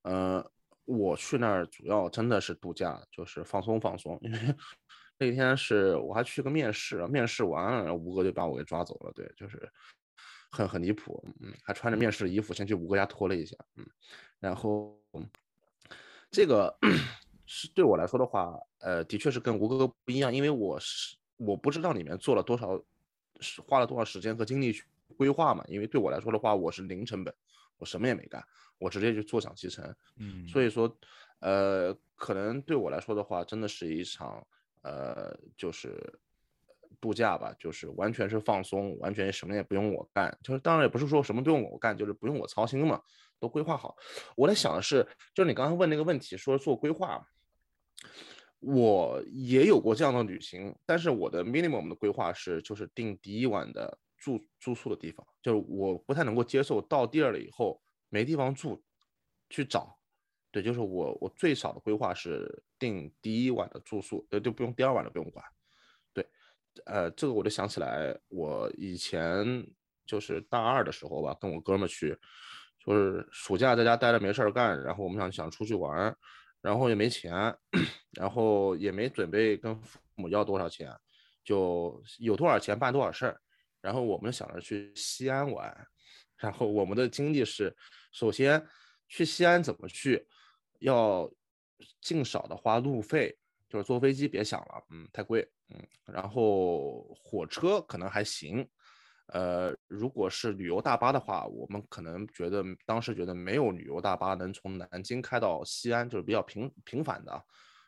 [0.03, 0.51] 呃，
[0.85, 4.37] 我去那儿主要真的是度假，就是放松放松，因为
[5.17, 9.67] 那天是我还去个面试，面试完了，然后吴哥就把我给抓走了，对，就是
[10.51, 13.87] 很很离谱，嗯，还穿着面试的衣服先去吴哥家脱了一下，嗯，
[14.39, 15.01] 然后
[16.35, 16.77] 这个
[17.47, 22.77] 是对我来说的话，呃，的确是跟吴哥哥不一样，因为我是我不知道里面做了多少，
[23.39, 24.83] 是花了多少时间和精力去
[25.15, 27.33] 规划嘛，因为对我来说的话，我是零成本，
[27.77, 28.43] 我什么也没干，
[28.77, 30.93] 我直接就坐享其成，嗯，所以说，
[31.39, 34.45] 呃，可能对我来说的话，真的是一场
[34.81, 36.19] 呃，就是
[36.99, 40.37] 度假吧，就是完全是放松，完全什么也不用我干。
[40.43, 43.01] 就是当然也不是说什么都用我干，就是不用我操心嘛，
[43.39, 43.95] 都规划好。
[44.35, 47.25] 我在想的是，就是你刚刚问那个问题，说做规划，
[48.59, 58.83] 我也有过这样的旅行，但是我的 minimum 的规划是，就是订第一晚的住住宿的地方，就是我不太能够接受到地儿了以后没地方住，
[59.49, 59.97] 去找。
[60.51, 65.45] 对，就是我我最少的规划是订第一晚的住宿，呃，就不用第二晚的不用管。
[66.85, 69.45] 呃，这个我就想起来，我以前
[70.05, 72.17] 就是大二的时候吧，跟我哥们去，
[72.79, 76.15] 就是暑假在家待着没事儿干，然后我们想想出去玩，
[76.61, 77.33] 然后也没钱，
[78.11, 80.91] 然后也没准备跟父母要多少钱，
[81.43, 83.41] 就有多少钱办多少事儿，
[83.81, 85.87] 然后我们想着去西安玩，
[86.37, 87.75] 然后我们的经历是，
[88.11, 88.65] 首先
[89.07, 90.27] 去西安怎么去？
[90.79, 91.31] 要
[92.01, 93.35] 尽少的花路费，
[93.75, 98.65] 就是坐飞机别想了，嗯，太贵，嗯，然后火车可能还行，
[99.27, 107.43] 呃，如果是旅游大巴的话，我们可能觉得当时觉得没有旅游大巴能从南京开到西安，就是比较频频繁的啊。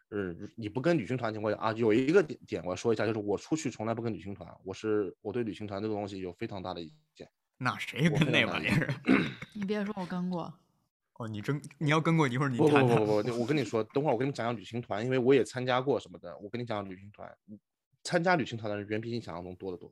[0.09, 7.29] 嗯，你不跟旅行团情况下啊，有一个点点我要说一下，就是我出去从来不跟旅行团，我是我对旅行团这个东西有非常大的意见。
[7.57, 8.93] 那谁我跟那玩意儿？
[9.55, 10.53] 你别说我跟过，
[11.17, 12.97] 哦，你真你要跟过，一会儿你不不谈谈。
[12.97, 16.37] 不不不，我跟你说，等会儿我跟你们讲讲旅行团，因为我也参加过什么的。
[16.37, 17.35] 我跟你讲讲旅行团，
[18.03, 19.91] 参加旅行团的人远比你想象中多得多。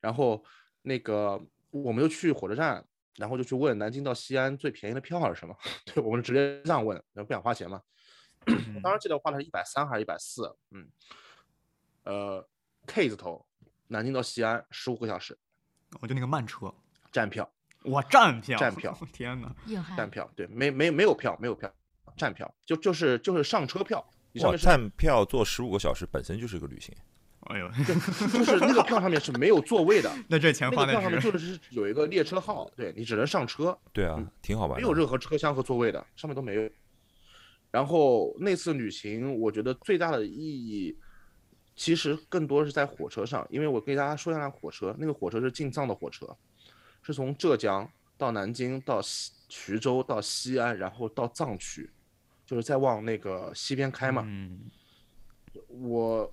[0.00, 0.42] 然后
[0.80, 2.84] 那个我们就去火车站，
[3.16, 5.54] 然后就去问南京到西安最便宜的票是什么？
[5.84, 7.82] 对，我们直接这样问，然后不想花钱嘛。
[8.46, 10.56] 我当时记得花的是一百三还是一百四？
[10.70, 10.88] 嗯，
[12.04, 12.48] 呃
[12.86, 13.46] ，K 字头，
[13.86, 15.38] 南京到西安十五个小时，
[16.00, 16.74] 我就那个慢车，
[17.12, 17.48] 站票，
[17.84, 19.54] 我站票，站票， 天哪！
[19.66, 21.72] 硬汉站票，对，没没没有票，没有票，
[22.16, 26.94] 站票，就就是就是上车票，你上，面站票坐十五个小时本身就是一个旅行。
[27.50, 34.80] 哎呦，就是那个票上面是没有座位的， 那这钱那花的个票上面是就是有一个列车号，对你只能上车，对啊，挺好玩。
[34.80, 36.70] 没有任何车厢和座位的，上面都没有。
[37.72, 40.96] 然后那次旅行，我觉得最大的意义，
[41.74, 46.24] 其实更多是在火车上，因为我给大家说一下火车，那个火车是进藏的火车，
[47.02, 51.90] 是从浙江到南京到西徐州到西安，然后到藏区，
[52.46, 54.24] 就是再往那个西边开嘛。
[54.26, 54.60] 嗯，
[55.68, 56.32] 我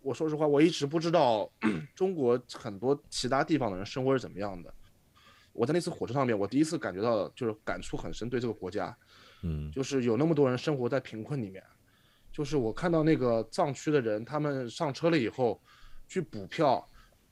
[0.00, 1.50] 我说实话，我一直不知道
[1.94, 4.72] 中国很多其他地方的人生活是怎么样的。
[5.52, 8.96] 我在那次火车上面，我第一次感觉到就是感触很深，对这个国家，
[9.42, 11.64] 嗯，就是有那么多人生活在贫困里面。
[12.30, 15.58] 就是我看到那个藏区的人，他们上车了以后
[16.06, 16.86] 去补票，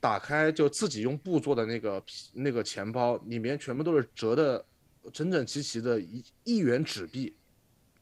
[0.05, 4.63] 打开就自己用布做的那个皮那个钱包，里面全部都是折的
[5.11, 7.35] 整整齐齐的一一元纸币。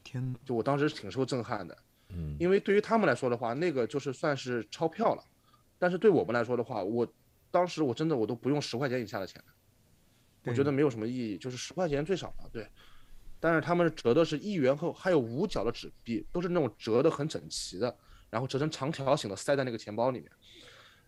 [0.02, 0.38] 天呐！
[0.44, 1.74] 就我当时挺受震撼的。
[2.10, 5.24] 嗯，因为对于他们来说的话，那个就是算是钞票了，
[5.78, 7.10] 但是对我们来说的话，我
[7.50, 9.42] 当时我真的我都不用十块钱以下的钱，
[10.44, 12.68] 我觉得没有什么意义，就是十块钱最少了，对。
[13.40, 17.96] 但是他们折的是一元后还有五角的纸币，都是那种折的很整齐的，
[18.28, 20.30] 然后折成长条形的塞在那个钱包里面。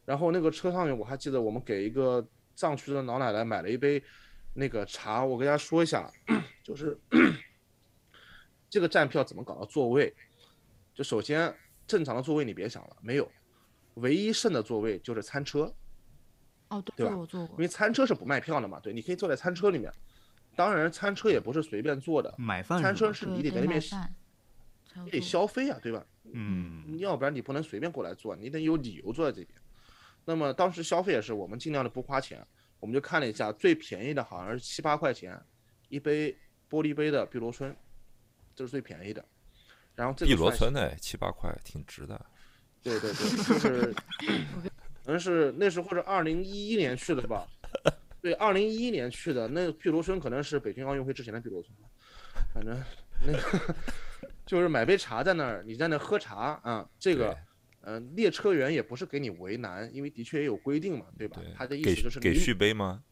[0.07, 4.03] 然后那个车上面我还记得我们给一个藏区的老奶奶买了一杯
[4.55, 6.11] 那个茶，我跟大家说一下，
[6.62, 6.99] 就是
[8.71, 10.14] 这个站票怎么搞到座位。
[10.95, 11.55] 就首先
[11.87, 13.31] 正常的座位你别想了，没有，
[13.97, 15.71] 唯一剩的座位就是餐车，
[16.69, 17.57] 哦，对，因。
[17.59, 19.92] 为餐车是不卖票的嘛，对，你可以坐在餐车里面。
[20.55, 24.14] 当然，餐车也不是随便坐的，买饭餐车是你得在那边消买饭
[24.87, 26.07] 才有得消费啊，对吧？
[26.33, 29.61] 嗯，要不然你不能随便过来坐，你得有理由坐在这边。
[30.27, 32.47] 那么当时消费也是我们尽量的不花钱，
[32.81, 35.41] 我们就看了一下最便宜的好像是七八块钱
[35.89, 36.37] 一杯
[36.69, 37.75] 玻璃杯的碧螺春，
[38.55, 39.25] 这是最便宜的。
[39.95, 42.21] 然后这个碧螺春呢，七八块挺值的。
[42.83, 43.95] 对对对，就是
[45.05, 47.47] 可能是那时候是二零一一年去的吧？
[48.21, 51.73] 对，二零一一年去的，那碧螺春可能是北京奥运会之前的碧螺春，
[52.53, 52.77] 反正
[53.25, 53.75] 那个
[54.45, 57.37] 就是买杯茶在那儿，你在那喝茶啊，这个
[57.87, 57.92] 对。
[57.94, 61.53] 嗯、列车员也不是给你为难，因为的确也有规定嘛，对吧对？
[61.57, 63.03] 他的意思就是给续杯吗？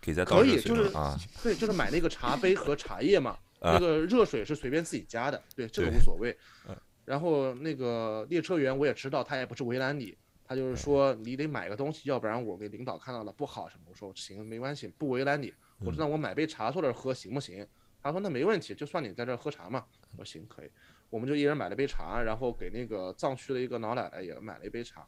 [0.00, 6.36] 给可以，就是啊，对，就是买那个茶杯和茶叶嘛， 啊那个热水是随便自己加的，对，这个无所谓
[6.68, 6.76] 嗯。
[7.04, 13.82] 然后那个列车员我也知道，他也不是为难你，他就是说你得买个东西，要不然我给领导看到了不好什么。
[13.90, 15.52] 我说行，没关系，不为难你。
[15.78, 17.66] 我说嗯那我买杯茶坐这儿喝行不行？
[18.02, 19.84] 他说那没问题，就算你在这儿喝茶嘛。
[20.16, 20.70] 我说行，可以。
[21.12, 25.06] 我们就一人买了杯茶，然后给那个藏区的一个老奶奶也买了一杯茶。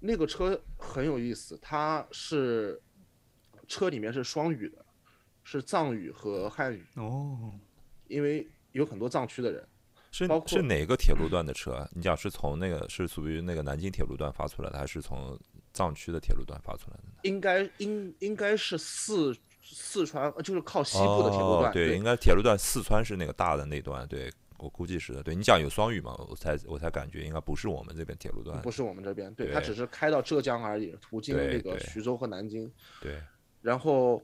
[0.00, 2.80] 那个车很有意思，它是
[3.68, 4.82] 车里面是双语的，
[5.44, 7.52] 是藏语和汉语，哦，
[8.08, 9.62] 因为有很多藏区的人。
[10.10, 11.86] 是包括是哪个铁路段的车？
[11.92, 15.38] 你讲是从那个是属于那个南京铁路段发出来的，还是从
[15.74, 17.12] 藏区的铁路段发出来的呢？
[17.24, 25.22] 应该应应该是四四川，呃就是靠西部的铁路段，哦、对，应该铁路段四川是那个大的那段，对我估计是的。
[25.22, 28.60] 对你讲有双语嘛，我才我才感觉应该不是我们这边铁路段。
[28.62, 32.70] 不是我们这边，对，对它只是开到浙江而已，途经对那个徐州和南京。
[33.00, 33.20] 对，
[33.62, 34.22] 然后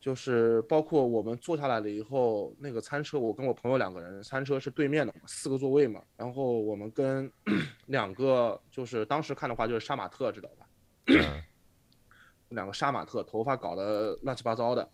[0.00, 6.02] 就是包括我们坐下来了以后，那个餐车，我跟我朋友两个人，餐车是对面的嘛，四个座位嘛。
[6.16, 7.30] 然后我们跟
[7.86, 10.66] 两个，就是当时看的话就是杀马特，知道吧？
[11.06, 11.42] 嗯
[12.50, 14.88] 两个杀马特，头发搞得乱七八糟的，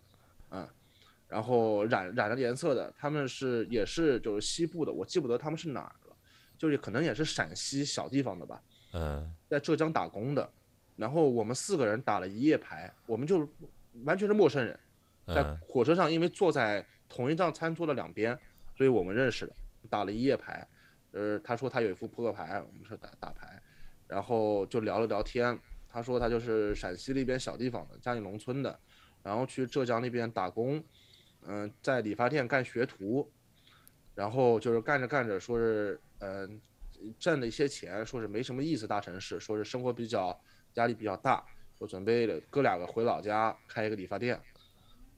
[0.49, 0.67] 啊，
[1.33, 6.15] 然后染染了颜色的，他们是也是就是西部的，我记不得他们是哪儿了，
[6.59, 8.61] 就是可能也是陕西小地方的吧。
[8.93, 10.47] 嗯在浙江打工的，
[10.95, 13.49] 然后我们四个人打了一夜牌，我们就
[14.03, 14.79] 完全是陌生人，
[15.25, 18.37] 在嗯火车上因为坐在同一张餐桌的两边，
[18.77, 19.55] 所以我们认识了，
[19.89, 20.67] 打了一夜牌。
[21.13, 23.59] 呃，他说他有一副扑克牌，我们说打打牌，
[24.07, 25.57] 然后就聊了聊天。
[25.89, 28.79] 他说他就是陕西那边小地方的，家里农村的，
[29.23, 30.83] 然后去浙江那边打工，
[31.47, 33.29] 嗯、在理发店干学徒，
[34.15, 36.61] 然后就是干着干着，说是嗯、
[37.19, 40.39] 挣了一些钱，说是没什么意思，大城市，说是生活比较
[40.75, 41.43] 压力比较大，
[41.77, 44.39] 说准备了哥两个回老家开一个理发店。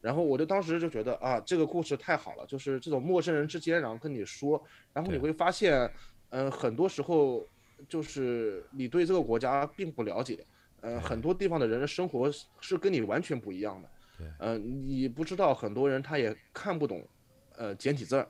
[0.02, 5.92] 然后我就当时就觉得啊，这个故事太好了，就是这种陌生人之间，然后跟你说，然后你会发现，
[6.30, 7.44] 嗯、很多时候
[7.90, 10.46] 就是你对这个国家并不了解，
[10.82, 14.28] 呃，很多地方的人的生活是是跟你完全不一样的，对。
[14.40, 17.08] 呃，你不知道很多人他也看不懂，
[17.56, 18.28] 呃，简体字儿，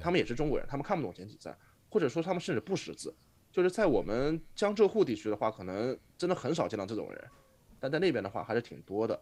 [0.00, 1.54] 他们也是中国人，他们看不懂简体字，
[1.88, 3.14] 或者说他们甚至不识字，
[3.50, 7.24] 就是在我们江浙沪地区的话，可能真的很少见到这种人，
[7.78, 9.20] 但在那边的话还是挺多的。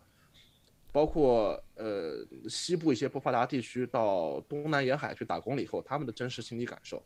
[0.91, 7.05] 包括呃西部一些不发达地区到东南沿海去打工了以后，他们的真实心理感受。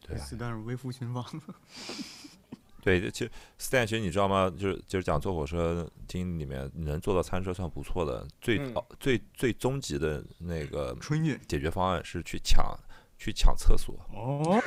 [0.00, 0.16] 对。
[0.16, 1.24] 啊斯丹是微服群访，
[2.82, 4.50] 对，其实 Stan，其实你知道吗？
[4.50, 8.26] 就是就是讲坐火车经里面，你能坐到餐车算不错的。
[8.40, 10.92] 最、嗯哦最最终极的那个
[11.46, 12.76] 解决方案是去抢
[13.16, 13.94] 去抢厕所。
[14.12, 14.60] 哦，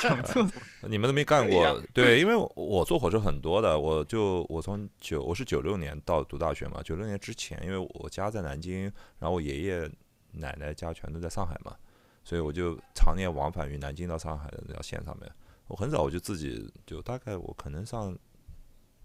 [0.00, 8.84] 抢厕所， 你们都没干过，对，因为我我坐火车很多的，我就我从九我是九六年到读大学嘛，九六年之前，因为我家在南京，
[9.18, 9.90] 然后我爷爷
[10.32, 11.76] 奶奶家全都在上海嘛，
[12.24, 15.30] 所以我就常年往返于南京到上海的那条线上面。
[15.68, 18.18] 我很早我就自己就大概我可能上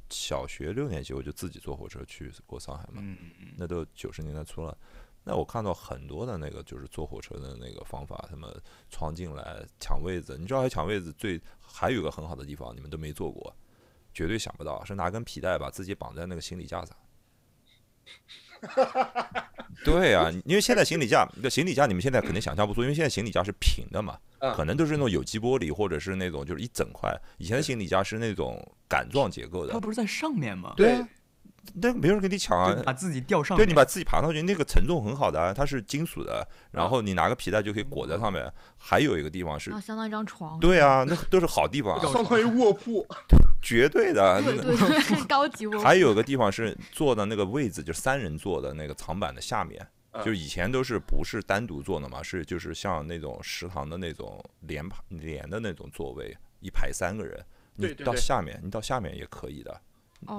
[0.09, 3.01] 小学六年级我就自己坐火车去过上海嘛，
[3.57, 4.77] 那都九十年代初了。
[5.25, 8.53] 那我看到很多的那个就是坐火车的那个方法，什么
[8.89, 13.55] 闯进来抢位子，你知道还抢位子最还有一个很好的地方，你们都没做过，
[14.13, 16.97] 绝对想不到，是拿根皮带把自己绑在那个行李架上。
[19.83, 24.53] 对啊， 因为现在行李架，这行李架你们现在肯定想象不出，因为现在行李架是平的嘛，嗯。
[24.55, 29.73] 可能都是那种有机玻璃或者是那种就是一整块，以前的行李架是那种杆状结构的。
[29.73, 30.73] 它，不是在上面吗？
[30.77, 31.07] 对啊，
[31.75, 38.51] 那没有人跟你抢啊，把自己吊上面，对你把自己爬上去，那个承重很好的啊，它是金属的，然啊后你拿个皮带就可以裹在上面。
[38.77, 40.59] 还有一个地方是相当于一张床。
[40.59, 43.07] 对啊，那都是好地方， 相当于卧铺，
[43.61, 44.41] 绝对的。
[44.41, 57.39] 对那对对，高级卧还有一个地方是坐的那个位置，就是三人坐的那个长板的下面，嗯就以前都是不是单独坐的嘛，是就是像那种食堂的那种连排连的那种座位，一排三个人。
[57.75, 58.05] 你对对对。
[58.05, 59.81] 到下面，你到下面也可以的，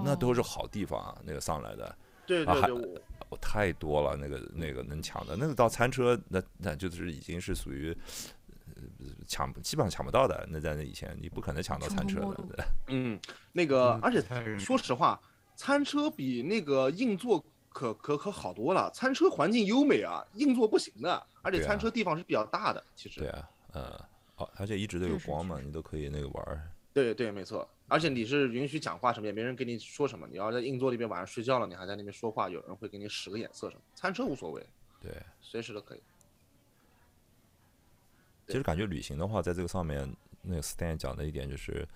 [0.04, 1.96] 那都是哦好地方啊，那个上来的。
[2.26, 3.02] 对啊还对对，
[3.40, 7.94] 太多了，那个那个能抢的，那个到餐车，那那就是已经是属于
[8.76, 8.82] 呃
[9.26, 10.46] 抢，基本上抢不到的。
[10.50, 12.64] 那在那以前，你不可能抢到餐车的。
[12.88, 13.20] 嗯，
[13.52, 14.22] 那个嗯而且
[14.58, 15.20] 说实话，
[15.54, 18.90] 餐车比那个硬座可可可好多了。
[18.94, 22.82] 餐车环境优美啊，硬座不行的，而且餐车地方是比较大的。
[22.96, 23.82] 其实对啊，嗯，
[24.36, 26.70] 哦，而且一直都有光嘛，你都可以那个玩。
[26.94, 27.68] 对对，没错。
[27.86, 30.26] 而且你是允许讲话什么，也没人跟你说什么。
[30.30, 33.82] 你要在硬座那边晚上睡觉了，你还在那边说话，有人会给你使个眼色什么。
[33.94, 34.66] 餐车无所谓，
[35.00, 36.02] 对，随时都可以。
[38.46, 40.10] 其实感觉旅行的话，在这个上面，
[40.42, 41.86] 那个 Stan 讲的一点就是，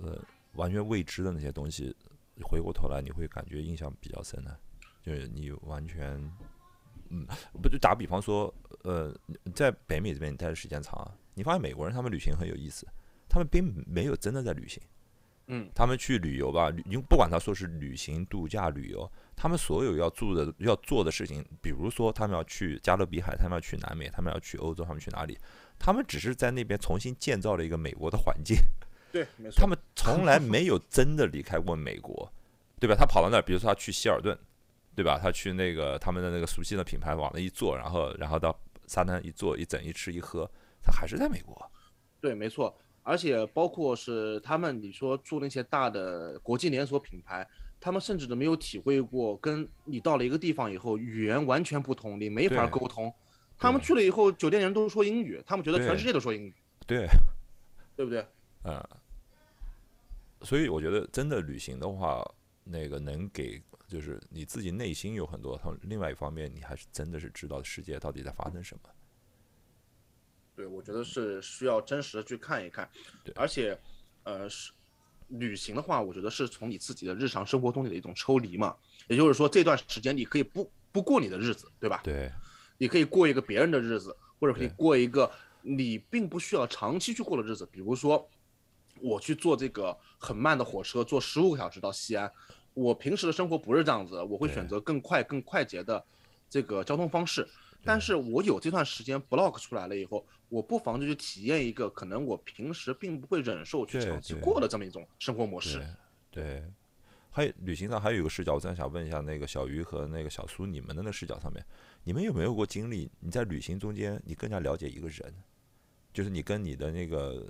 [0.00, 0.16] 呃，
[0.54, 1.94] 完全未知的那些东西，
[2.42, 4.58] 回过头来你会感觉印象比较深的，
[5.02, 6.18] 就是你完全，
[7.10, 7.26] 嗯，
[7.62, 9.12] 不就打比方说，呃，
[9.54, 12.86] 在北美这边你待的时间长，你发现美国人他们旅行很有意思，
[13.28, 14.82] 他们并没有真的在旅行。
[15.48, 25.38] 嗯，他们去旅游吧，旅因为不管他说是旅行、度假、旅游，他们所有要做的、要做的事情，比如说他们要去加勒比海，他们要去南美，他们要去欧洲，他们去哪里？
[25.78, 28.56] 他们只是在那边重新建造了一个美国的环境，
[29.12, 29.56] 对，没错。
[29.60, 32.32] 他们从来没有真的离开过美国，
[32.80, 32.96] 对吧？
[32.98, 34.36] 他跑到那儿，比如说他去希尔顿，
[34.96, 35.18] 对吧？
[35.22, 40.50] 他去那个他们的那个熟悉的品牌往那一坐，然后然后到沙滩一坐一整一吃一喝，
[40.82, 41.70] 他还是在美国。
[42.20, 42.76] 对，没错，
[43.06, 53.14] 而且包括是他们，你说做那些大的国际连锁品牌，他们甚至都没有体会过，跟你到了一个地方以后，语言完全不同，你没法沟通。
[53.56, 56.52] 他们去了以后，酒店人都说英语，他们觉得全世界都说英语，
[56.84, 57.06] 对，
[57.94, 58.26] 对不对？
[58.64, 58.84] 嗯，
[60.42, 62.28] 所以我觉得真的旅行的话，
[62.64, 68.90] 那个能给就是你自己内心有很多，他另外一方面你还是真的是知道世界到底在发生什么。
[70.56, 72.88] 对，我觉得是需要真实的去看一看
[73.22, 73.78] 对，而且，
[74.24, 74.72] 呃，是
[75.28, 78.74] 旅行的话，我觉得是从你自己的日常生活中的一种抽离嘛，
[79.06, 82.00] 也就是说这段时间你可以不不过你的日子，对吧？
[82.02, 82.32] 对
[82.78, 85.30] 你可以过一个别人的日子，或者可以过一个
[85.62, 87.68] 你并不需要长期去过的日子。
[87.70, 88.26] 比如说，
[89.00, 92.32] 我去坐这个很慢的火车，坐十五个小时到西安。
[92.72, 96.02] 我平时的生活不是这样子，我会选择更快、更快捷的
[96.48, 97.46] 这个交通方式。
[97.86, 105.78] 但是我有这段时间 block 出来了以后，我不妨就去体验一个可能我平时并不会忍受去对长期过的这么一种生活模式。
[106.30, 106.64] 对对，
[107.30, 111.64] 还有旅行上还有一个视角，我真想问一下那个小鱼和那个小苏，你们的那个视角上面，
[112.02, 113.10] 你们有没有过经历？
[113.20, 115.34] 你在旅行中间，你更加了解一个人，
[116.12, 117.46] 就是你跟你的那个，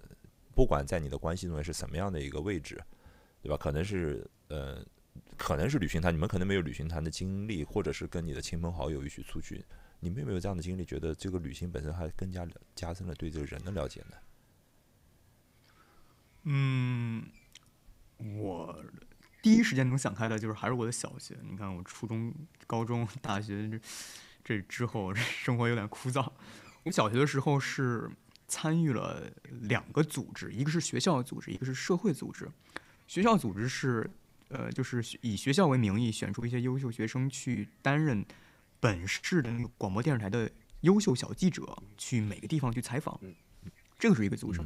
[0.55, 2.80] 不管在你的关系中间是什么样的一个位置，
[3.43, 3.57] 对吧？
[3.57, 4.84] 可能是呃，
[5.37, 9.64] 可能是旅行团，你们可能没有旅行团的经历，或者是跟你的亲朋好友一起出去，
[10.01, 10.85] 你们有没有这样的经历？
[10.85, 14.17] 觉得这个旅行本身还更加加深了对这个人的了解呢？
[16.45, 17.27] 嗯，
[18.19, 18.85] 我
[19.43, 21.37] 第一时间能想开的就是还是我的小学。
[21.43, 22.33] 你看，我初中、
[22.67, 23.81] 高中、大学这
[24.45, 26.31] 这之后生活有点枯燥。
[26.85, 28.09] 我小学的时候是
[28.47, 29.29] 参与了
[29.63, 32.49] 两个组织，一个是学校组织，一个是社会组织。
[33.09, 34.09] 学校组织是
[34.49, 38.25] 呃，就是以学校为名义选出一些优秀学生去担任
[38.81, 40.51] 本市的那个广播电视台的
[40.83, 43.18] 优秀小记者，去每个地方去采访。
[43.99, 44.61] 这个是一个组织。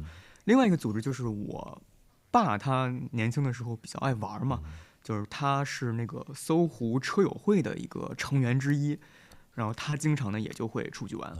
[0.45, 1.81] 另外一个组织就是我
[2.31, 4.61] 爸，他年轻的时候比较爱玩嘛，
[5.03, 8.97] 就是他是那个搜狐车友会的一个成员之一，
[9.53, 11.37] 然后他经常呢也就会出去玩。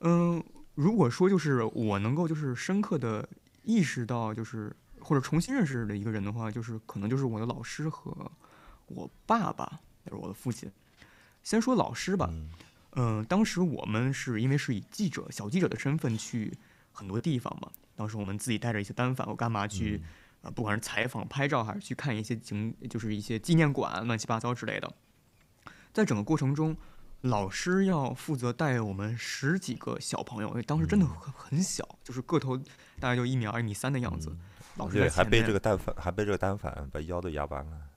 [0.00, 0.42] 嗯，
[0.74, 3.28] 如果说就是我能够就是深刻的
[3.62, 8.30] 意识到就是或者重新认识的一个人的话，就是可能就是我的老师和
[8.86, 10.70] 我爸爸，就是我的父亲。
[11.48, 12.30] 先说老师吧，
[12.96, 16.52] 嗯，当时我们是因为是以记者小记者的身份去
[16.92, 17.70] 很多地方嘛。
[17.96, 20.02] 当时我们自己带着一些单反，我干嘛去？
[20.42, 24.92] 呃，不管是采访、拍照，还是去看一些景，就是一些纪念馆，乱七八糟之类的。
[25.90, 26.76] 在整个过程中，
[27.22, 32.58] 老师要负责带我们十几个小朋友，因为当时真的很很小，就是个头
[33.00, 34.36] 大概就一米二、一米三的样子。
[34.76, 37.87] 老师对，还背这个单反，还背这个单反，把腰都压弯了。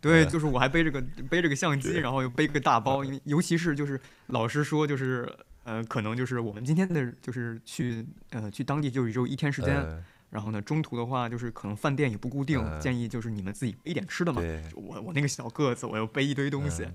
[0.00, 5.32] 对，就是我还背着个背着个相机，然后又背个大包，因为尤其是就是老师说就是。
[5.62, 10.04] 呃，可能就是我们今天的，就是去呃去当地，就只有一天时间。
[10.30, 14.42] 然后呢，中途的话，就是可能饭店也不固定，建议就是你们自己背点吃的嘛。
[14.74, 16.88] 我我那个小个子，我要背一堆东西。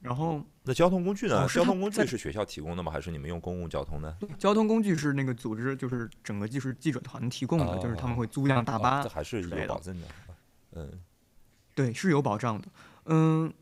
[0.00, 1.46] 然后那交通工具呢？
[1.46, 2.90] 交通工具是学校提供的吗？
[2.90, 4.16] 还是你们用公共交通呢？
[4.38, 9.02] 交通工具是那个组织，就是整个就是记者团提供的，就是他们会租一辆大巴。
[9.02, 10.06] 这还是有保证的。
[10.72, 10.90] 嗯，
[11.74, 12.68] 对，是有保障的。
[13.06, 13.52] 嗯。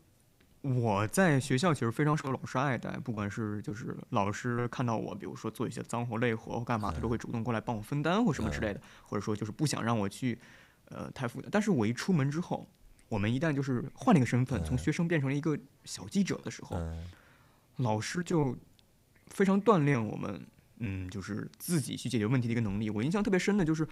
[0.65, 10.39] 我在学校其实非常受老师爱戴，不管是就是老师看到我，比如说做一些脏活累活或干嘛，他都会主动过来帮我分担或什么之类的，或者说就是不想让我去，
[10.85, 11.49] 呃，太复杂。
[11.51, 12.65] 但是我一出门之后，
[13.09, 16.81] 我们一旦就是换了一个身份，从学生变成了一个小记者的时候，
[17.75, 18.55] 老师就
[19.27, 20.47] 非常锻炼我们，
[20.77, 22.89] 嗯，就是自己去解决问题的一个能力。
[22.89, 23.85] 我印象特别深的就是，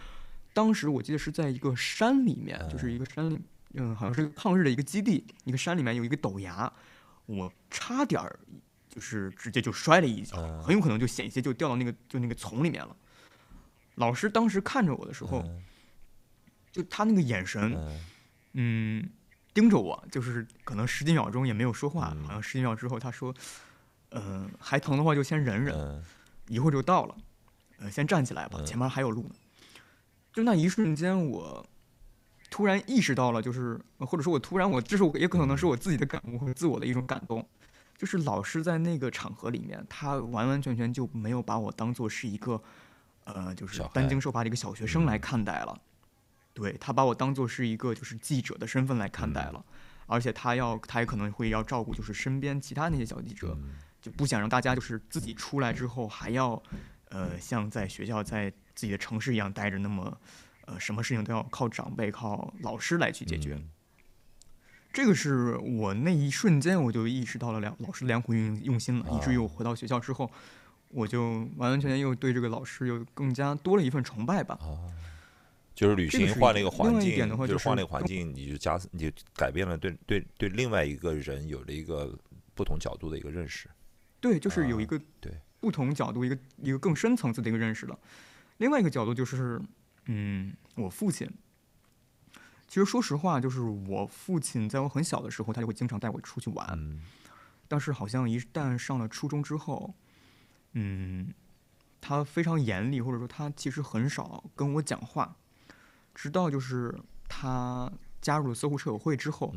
[0.53, 3.37] 当时我记得是在一个山里面，就是一个山里。
[3.73, 6.71] 嗯，好像是抗日的一个基地，一个山里面有一个陡崖，
[7.25, 8.39] 我差点儿
[8.89, 12.93] 就是直接就摔了一跤，很有可能就险些就掉到那个就那个丛里面了。
[13.95, 15.41] 老师当时看着我的时候，
[16.71, 17.99] 就他那个眼神，
[18.53, 19.09] 嗯，
[19.53, 23.33] 盯着我，就是可能十几秒钟也没有说话，好像十几秒之后他说
[24.11, 26.03] ：“嗯，还疼的话就先忍忍，
[26.47, 27.15] 一会儿就到了，
[27.79, 29.35] 呃，先站起来吧，前面还有路呢。”
[30.33, 31.65] 就那一瞬间我。
[32.51, 37.47] 突然意识到了，就是或者说，我突然我这是我也可能是我自己的感悟和自我的一种感动，
[37.97, 42.61] 就是老师在那个场合里面，他完完全全就没有把我当做是一个，
[43.23, 45.81] 呃，就是担惊受怕的一个小学生来看待了，
[46.53, 49.63] 对他把我当做是一个就是记者的身份来看待了，
[50.05, 53.57] 而且他要他也可能会要照顾就是身边其他那些小记者，
[54.01, 56.61] 就不想让大家就是自己出来之后还要，
[57.07, 60.17] 呃，像在学校在自己的城市一样待着那么。
[60.65, 63.61] 呃，什么事情都要靠长辈、靠老师来去解决。
[64.93, 70.29] 这个是我那一瞬间我就意识到了两老师的良苦用用心了，以至于我回到学校之后，
[70.89, 74.59] 我就完完全全又对这个老师又更加多了一份崇拜吧。
[75.73, 82.13] 就是旅行换了一个环境，就是换了一个环境，你就加你就改变了对对对另外一个人有了一个
[82.53, 83.69] 不同角度的一个认识。
[84.19, 85.31] 对，就是有一个对
[85.61, 87.97] 不同角度一个一个更深层次的一个认识了。
[88.57, 89.61] 另外一个角度就是。
[90.13, 91.25] 嗯，我父亲，
[92.67, 96.99] 其实说实话，就是我父亲在我很小的时候，他就会经常带我出去玩。
[97.69, 99.95] 但是好像一旦上了初中之后，
[100.73, 101.33] 嗯，
[102.01, 105.37] 他非常严厉，或者说他其实很少跟我讲话。
[106.13, 106.93] 直到就是
[107.29, 107.89] 他
[108.19, 109.55] 加入了搜狐车友会之后，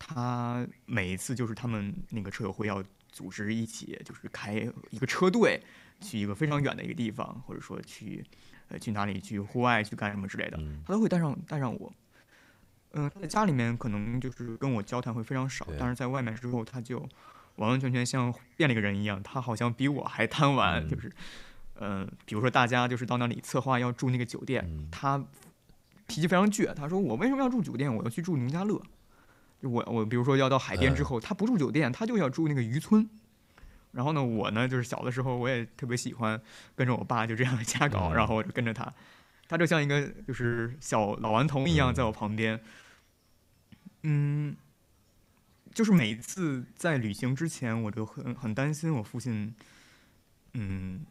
[0.00, 2.82] 他每一次就是他们那个车友会要
[3.12, 5.62] 组织一起，就是开一个车队
[6.00, 8.24] 去一个非常远的一个地方，或者说去。
[8.78, 11.92] 去哪里去户外去干什么之类的，他都会带上带上我。
[12.92, 16.98] 嗯，在家里面可能就是跟我交谈会非常少，但是在外面之后他就
[17.56, 20.86] 完完全全像变了一个人一样，他好像比我还贪玩。
[20.86, 21.10] 就是，
[21.80, 25.24] 嗯，比如说大家就是到那里策划要住那个酒店，他
[26.06, 27.94] 脾气非常倔，他说我为什么要住酒店？
[27.94, 28.80] 我要去住农家乐。
[29.62, 33.08] 我我比如说要到海边之嗯后，他不住酒店，他就要住那个渔村。
[33.92, 36.40] 然后呢，我呢就是小的时候我也特别喜欢
[36.74, 38.92] 跟着我爸就这样 瞎搞，嗯然后我就跟着他，
[39.48, 42.60] 他就像一个就是小老顽童一样在我旁边。
[44.04, 44.56] 嗯，
[45.72, 49.54] 就是每次在旅行之前，我就很很担心我父亲，
[50.54, 51.06] 嗯，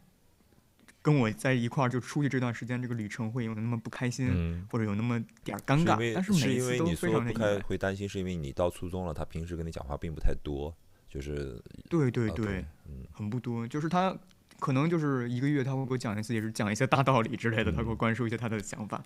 [1.00, 6.12] 跟我在一块儿就出去这段时间，这个旅程会有那么不开心，嗯，或者有那么点儿尴尬。
[6.14, 7.60] 但是每一次你非常的意说不开。
[7.60, 10.76] 会担心，是因为你到初中了，他平时跟你讲话并不太多，
[11.12, 11.60] 就是
[11.90, 13.68] 对对啊对，嗯很不多。
[13.68, 14.16] 就是他
[14.58, 19.02] 可能就是一个月他会给我讲一次，也是讲一些大道理之类的，他给我嗯灌输一些他的想法。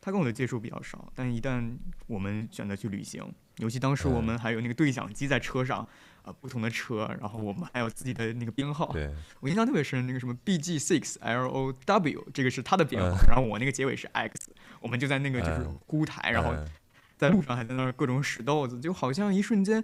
[0.00, 1.76] 他跟我的接触比较少，但一旦
[2.08, 3.24] 我们选择去旅行，
[3.58, 5.78] 尤其当时我嗯们还有那个对讲机在车上，
[6.22, 8.92] 啊、不同的车，然后我们还有自己的那个编号。
[8.92, 9.10] 对，
[9.40, 14.50] 我印象特别深，那个什么 BG six L O W，这个是他的编号，嗯然后我那个结尾是 X，
[14.80, 16.68] 我们就在那个就是嗯孤台，然后嗯
[17.16, 19.82] 在路上还在那儿各种使豆子，就好像一瞬间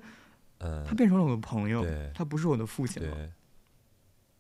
[0.61, 3.15] 嗯他变成了我的朋友对，他不是我的父亲了。
[3.15, 3.31] 对。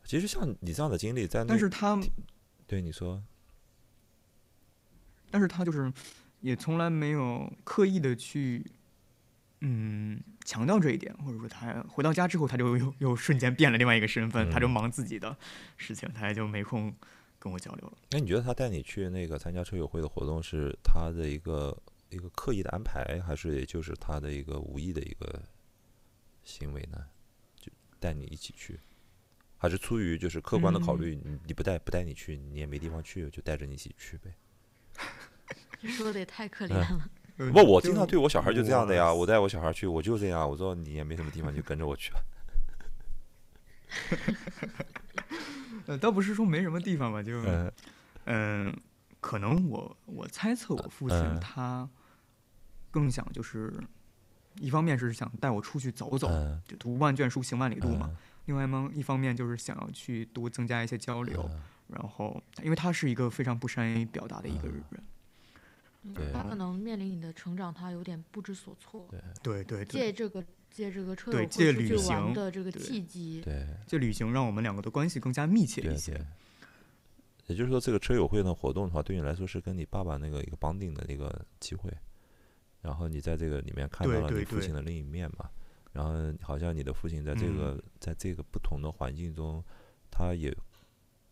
[0.05, 2.01] 其实像你这样的经历，在那但是他，
[2.67, 3.23] 对你说，
[5.31, 5.93] 但是他就是
[6.41, 8.65] 也从来没有刻意的去，
[9.61, 15.37] 嗯，强调这一点，或者说他回到家之后，他就又又瞬间变了另外一个身份，他就嗯忙自己的
[15.77, 16.93] 事情，他也就没空
[17.39, 17.93] 跟我交流了。
[18.11, 21.77] 那你觉得他带你去那个参加车友会的活动是他的一个
[22.09, 25.41] 一个刻意的安排，还是也就是他的一个无意的一个
[26.45, 26.99] 行为呢？
[27.57, 28.81] 就带你一起去，
[29.59, 34.35] 还是出于就是客观的考嗯虑，你你不带不带你去，你也没地方去，就带着你一起去呗？
[35.81, 37.11] 这说的也太可怜嗯了。
[37.39, 42.21] 呃不，我经常对我小孩就这样的呀，我带我小孩去，我就这样，我说你也没什么地方，就跟着我去吧。
[45.87, 47.73] 呃，倒不是说没什么地方吧，就嗯
[48.27, 48.77] 嗯、
[49.21, 51.89] 可能我我猜测我父亲嗯他
[52.91, 53.73] 更想就是，
[54.59, 58.09] 一方面是想带我出去走走，嗯就读万卷书行万里路嘛。
[58.11, 65.03] 嗯另外嘛，一方面就是想要去多增加一些交流，嗯然后因为他是一个非常不善于表达的一个嗯人，
[66.03, 69.07] 嗯他可能面临你的成长，他有点不知所措。
[69.41, 76.27] 对对对借，这个借这个车友会对借旅出去玩行的这个契机，对这旅行让我们两个的关系更加密切对一些对。。
[77.49, 81.93] 也就是说，这个车友会的活动的话，对你来说是跟你爸爸那个一个绑定的一个机会，
[82.83, 85.51] 然后你在这个里面看到了你父亲的另一面嘛，
[85.93, 89.63] 然后好像你的父亲在这个、在这个不同的环境中，
[90.11, 90.51] 他也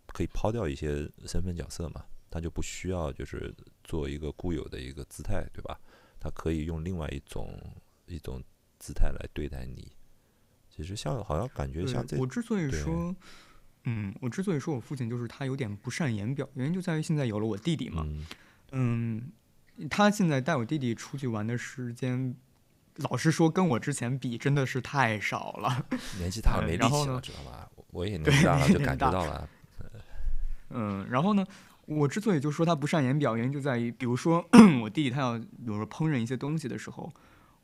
[0.09, 5.81] 可以抛掉一些身份角色嘛，他就不需要就是做一个固有的一个姿态，对吧？
[6.21, 7.59] 他可以用另外一种
[8.07, 8.43] 一种
[8.79, 9.91] 姿态来对待你。
[10.69, 13.15] 其实像好像感觉像这我之所以说，
[13.85, 18.27] 嗯，我之所以说我父亲就是他有点不善言表，原因就在于现在有了我弟弟嘛，嗯。
[18.71, 19.33] 嗯，
[19.91, 22.35] 他现在带我弟弟出去玩的时间，
[22.97, 25.87] 老实说跟我之前比真的是太少了。
[26.19, 27.69] 年纪大了呃没力气了，知道吧？
[27.77, 29.49] 我我也年对纪大了，就感觉到了。
[30.71, 31.47] 嗯，然后呢，
[31.87, 34.45] 我之所以就说他不善言表，原因就在于，比如说
[34.83, 37.11] 我弟弟他要比如说烹饪一些东西的时候，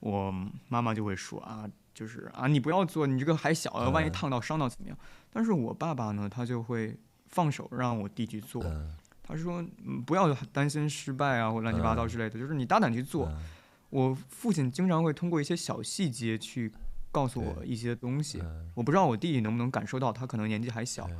[0.00, 0.32] 我
[0.68, 4.96] 妈妈就会说啊，就是啊你不要做，你这个还小，万一嗯烫到伤到怎么样？
[5.32, 6.96] 但是我爸爸呢，他就会
[7.28, 8.94] 放手让我弟弟做，嗯，
[9.26, 12.08] 他说嗯不要担心失败啊或乱七八糟嗯。
[12.08, 13.26] 之类的，就是你大胆去做。
[13.28, 13.42] 嗯。
[13.90, 16.70] 我父亲经常会通过一些小细节去
[17.10, 18.70] 告诉我一些东西，嗯。
[18.74, 21.06] 我不知道我弟弟能不能感受到，他可能年纪还小。
[21.06, 21.16] 对。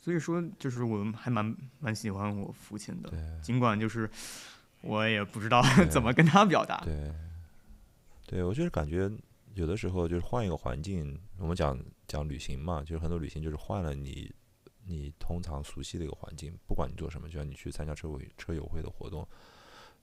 [0.00, 3.10] 所以说，就是我还蛮蛮喜欢我父亲的，
[3.40, 4.10] 尽管就是
[4.82, 6.78] 我也不知道 怎么跟他表达。
[6.84, 7.10] 对，
[8.26, 9.10] 对我就是感觉
[9.54, 14.30] 有的时候就是换一个环境，我们讲讲旅行嘛，就是很多旅行就是换了你
[14.86, 19.26] 你通常熟悉的一个环境，不管你做什么，就像你去参加车会车友会的活动，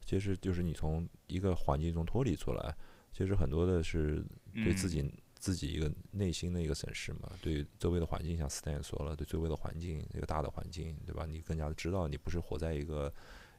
[0.05, 2.75] 其实就是你从一个环境中脱离出来，
[3.11, 11.25] 其实很多的是对自嗯己、自己一个内心的一个审视嘛，对周围的环境，像 Stan 说了，对周围的环境，一个大的环境，对吧？
[11.25, 13.13] 你更加的知道你不是活在一个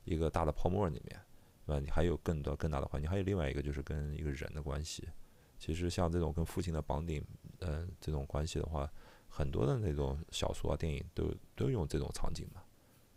[0.05, 1.21] 一个大的泡沫里面，
[1.67, 1.81] 对吧？
[1.81, 5.09] 你还有更多更大的环境，还有另外一个就是跟一个人的关系。
[5.59, 7.25] 其实像这种跟父亲的绑定，
[7.61, 8.91] 嗯、这种关系的话，
[9.35, 12.63] 很多的那种小说啊、电影都都用这种场景嘛，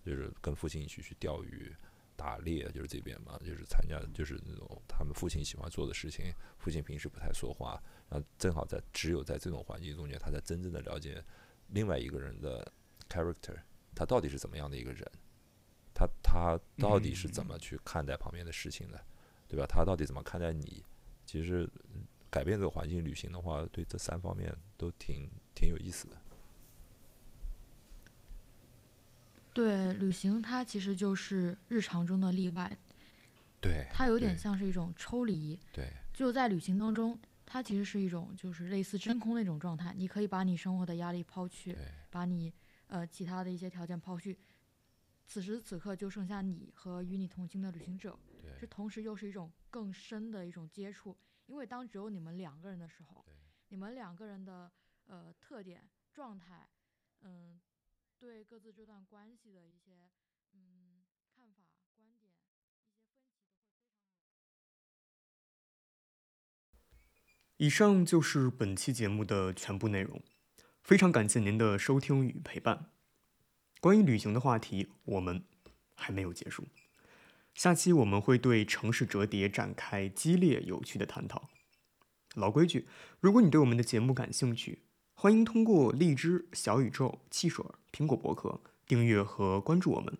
[0.05, 1.76] 就是跟父亲一起去钓鱼、
[2.16, 6.34] 打猎，就是这边嘛，就是参加就是那种他们父亲喜欢做的事情。
[6.57, 11.22] 父亲平时不太说话，然后正好在只有在这种环境中间，他才真正的了解
[11.68, 12.72] 另外一个人的
[13.09, 13.59] character，
[13.93, 15.05] 他到底是怎么样的一个人，
[15.93, 19.05] 他他到底是怎么去看待旁边的事情的，
[19.49, 19.66] 对吧？
[19.68, 20.82] 他到底怎么看待你？
[21.26, 21.70] 其实
[22.30, 26.18] 改变这个环境旅行的话，对这三方面都挺挺有意思的。
[29.53, 32.78] 对，旅行它其实就是日常中的例外，
[33.62, 35.58] 对，它有点像是一种抽离。
[35.72, 41.78] 对就在旅行当中，它其实是一种就是类似真空那种状态，你可以把你生活的压力抛去，
[42.10, 42.53] 把你
[42.88, 44.38] 呃其他的一些条件抛去，
[45.26, 48.20] 此时此刻就剩下你和与你同行的旅行者，
[48.60, 53.34] 这对同时又是一种更深的一种接触，因为当只有你们两个人的时候对，
[53.70, 54.70] 你们两个人的
[55.06, 56.70] 呃特点、状态，
[57.22, 57.62] 嗯，
[58.18, 60.10] 对各自这段关系的一些
[60.53, 61.64] 嗯看法、
[61.95, 63.18] 观点、一些分歧都会非
[67.26, 67.36] 常。
[67.58, 70.22] 以上就是本期节目的全部内容，
[70.84, 72.91] 非常感谢您的收听与陪伴。
[73.80, 75.45] 关于旅行的话题，我们
[75.95, 76.68] 还没有结束，
[77.53, 81.49] 下期我们会对城市折叠展开激烈有趣的探讨。
[82.34, 82.88] 老规矩，
[83.22, 84.84] 如果你对我们的节目感兴趣，
[85.18, 90.18] 欢迎通过荔枝、小宇宙、汽水、苹果博客订阅和关注我们。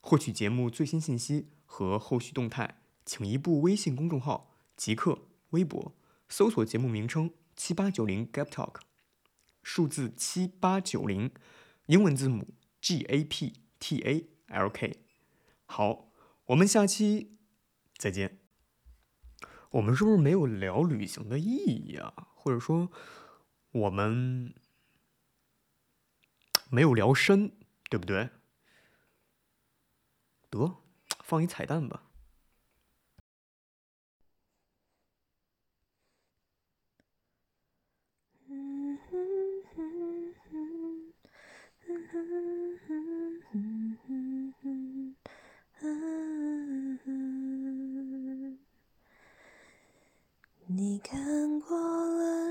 [0.00, 5.94] 获取节目最新信息和后续动态，请移步微信公众号、极客微博。
[6.28, 8.76] 搜索节目名称七八九零 Gap Talk，
[9.62, 11.30] 数字七八九零，
[11.86, 12.48] 英文字母
[12.82, 14.98] G A P T A L K。
[15.64, 16.12] 好，
[16.46, 17.38] 我们下期
[17.96, 18.38] 再见。
[19.70, 22.28] 我们是不是没有聊旅行的意义啊？
[22.34, 22.90] 或者说，
[23.74, 24.54] 我们
[26.70, 27.50] 没有聊深，
[27.90, 28.30] 对不对？
[30.48, 30.76] 得，
[31.24, 32.04] 放一彩蛋吧。
[50.66, 52.13] 你看过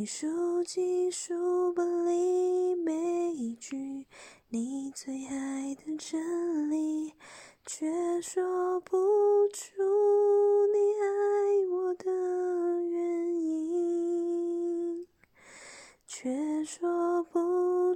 [0.00, 2.94] 你数记书本里每
[3.32, 4.06] 一句
[4.48, 7.12] 你最爱的真理，
[7.66, 7.86] 却
[8.22, 8.96] 说不
[9.52, 9.74] 出
[10.72, 11.06] 你爱
[11.70, 12.10] 我的
[12.84, 13.09] 原因。
[16.12, 16.28] 却
[16.64, 17.38] 说不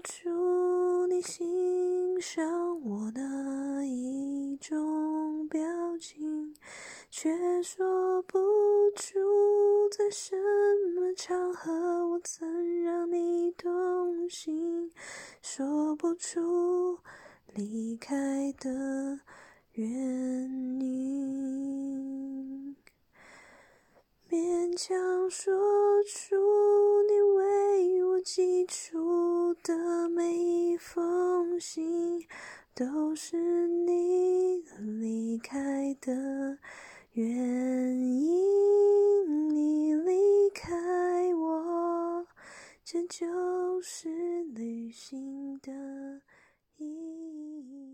[0.04, 5.60] 出你欣赏我哪一种表
[5.98, 6.54] 情，
[7.10, 7.28] 却
[7.60, 8.38] 说不
[8.94, 9.18] 出
[9.90, 10.36] 在什
[10.94, 11.72] 么场合
[12.08, 14.88] 我曾让你动心，
[15.42, 16.96] 说不出
[17.52, 19.18] 离开的
[19.72, 19.90] 原
[20.80, 21.34] 因。
[24.34, 25.54] 勉强说
[26.02, 26.34] 出
[27.08, 32.20] 你为我寄出的每一封信，
[32.74, 34.58] 都是你
[35.00, 36.58] 离开的
[37.12, 37.32] 原
[37.96, 39.50] 因。
[39.50, 40.74] 你离开
[41.36, 42.26] 我，
[42.84, 45.70] 这就是旅行的
[46.76, 47.92] 意义。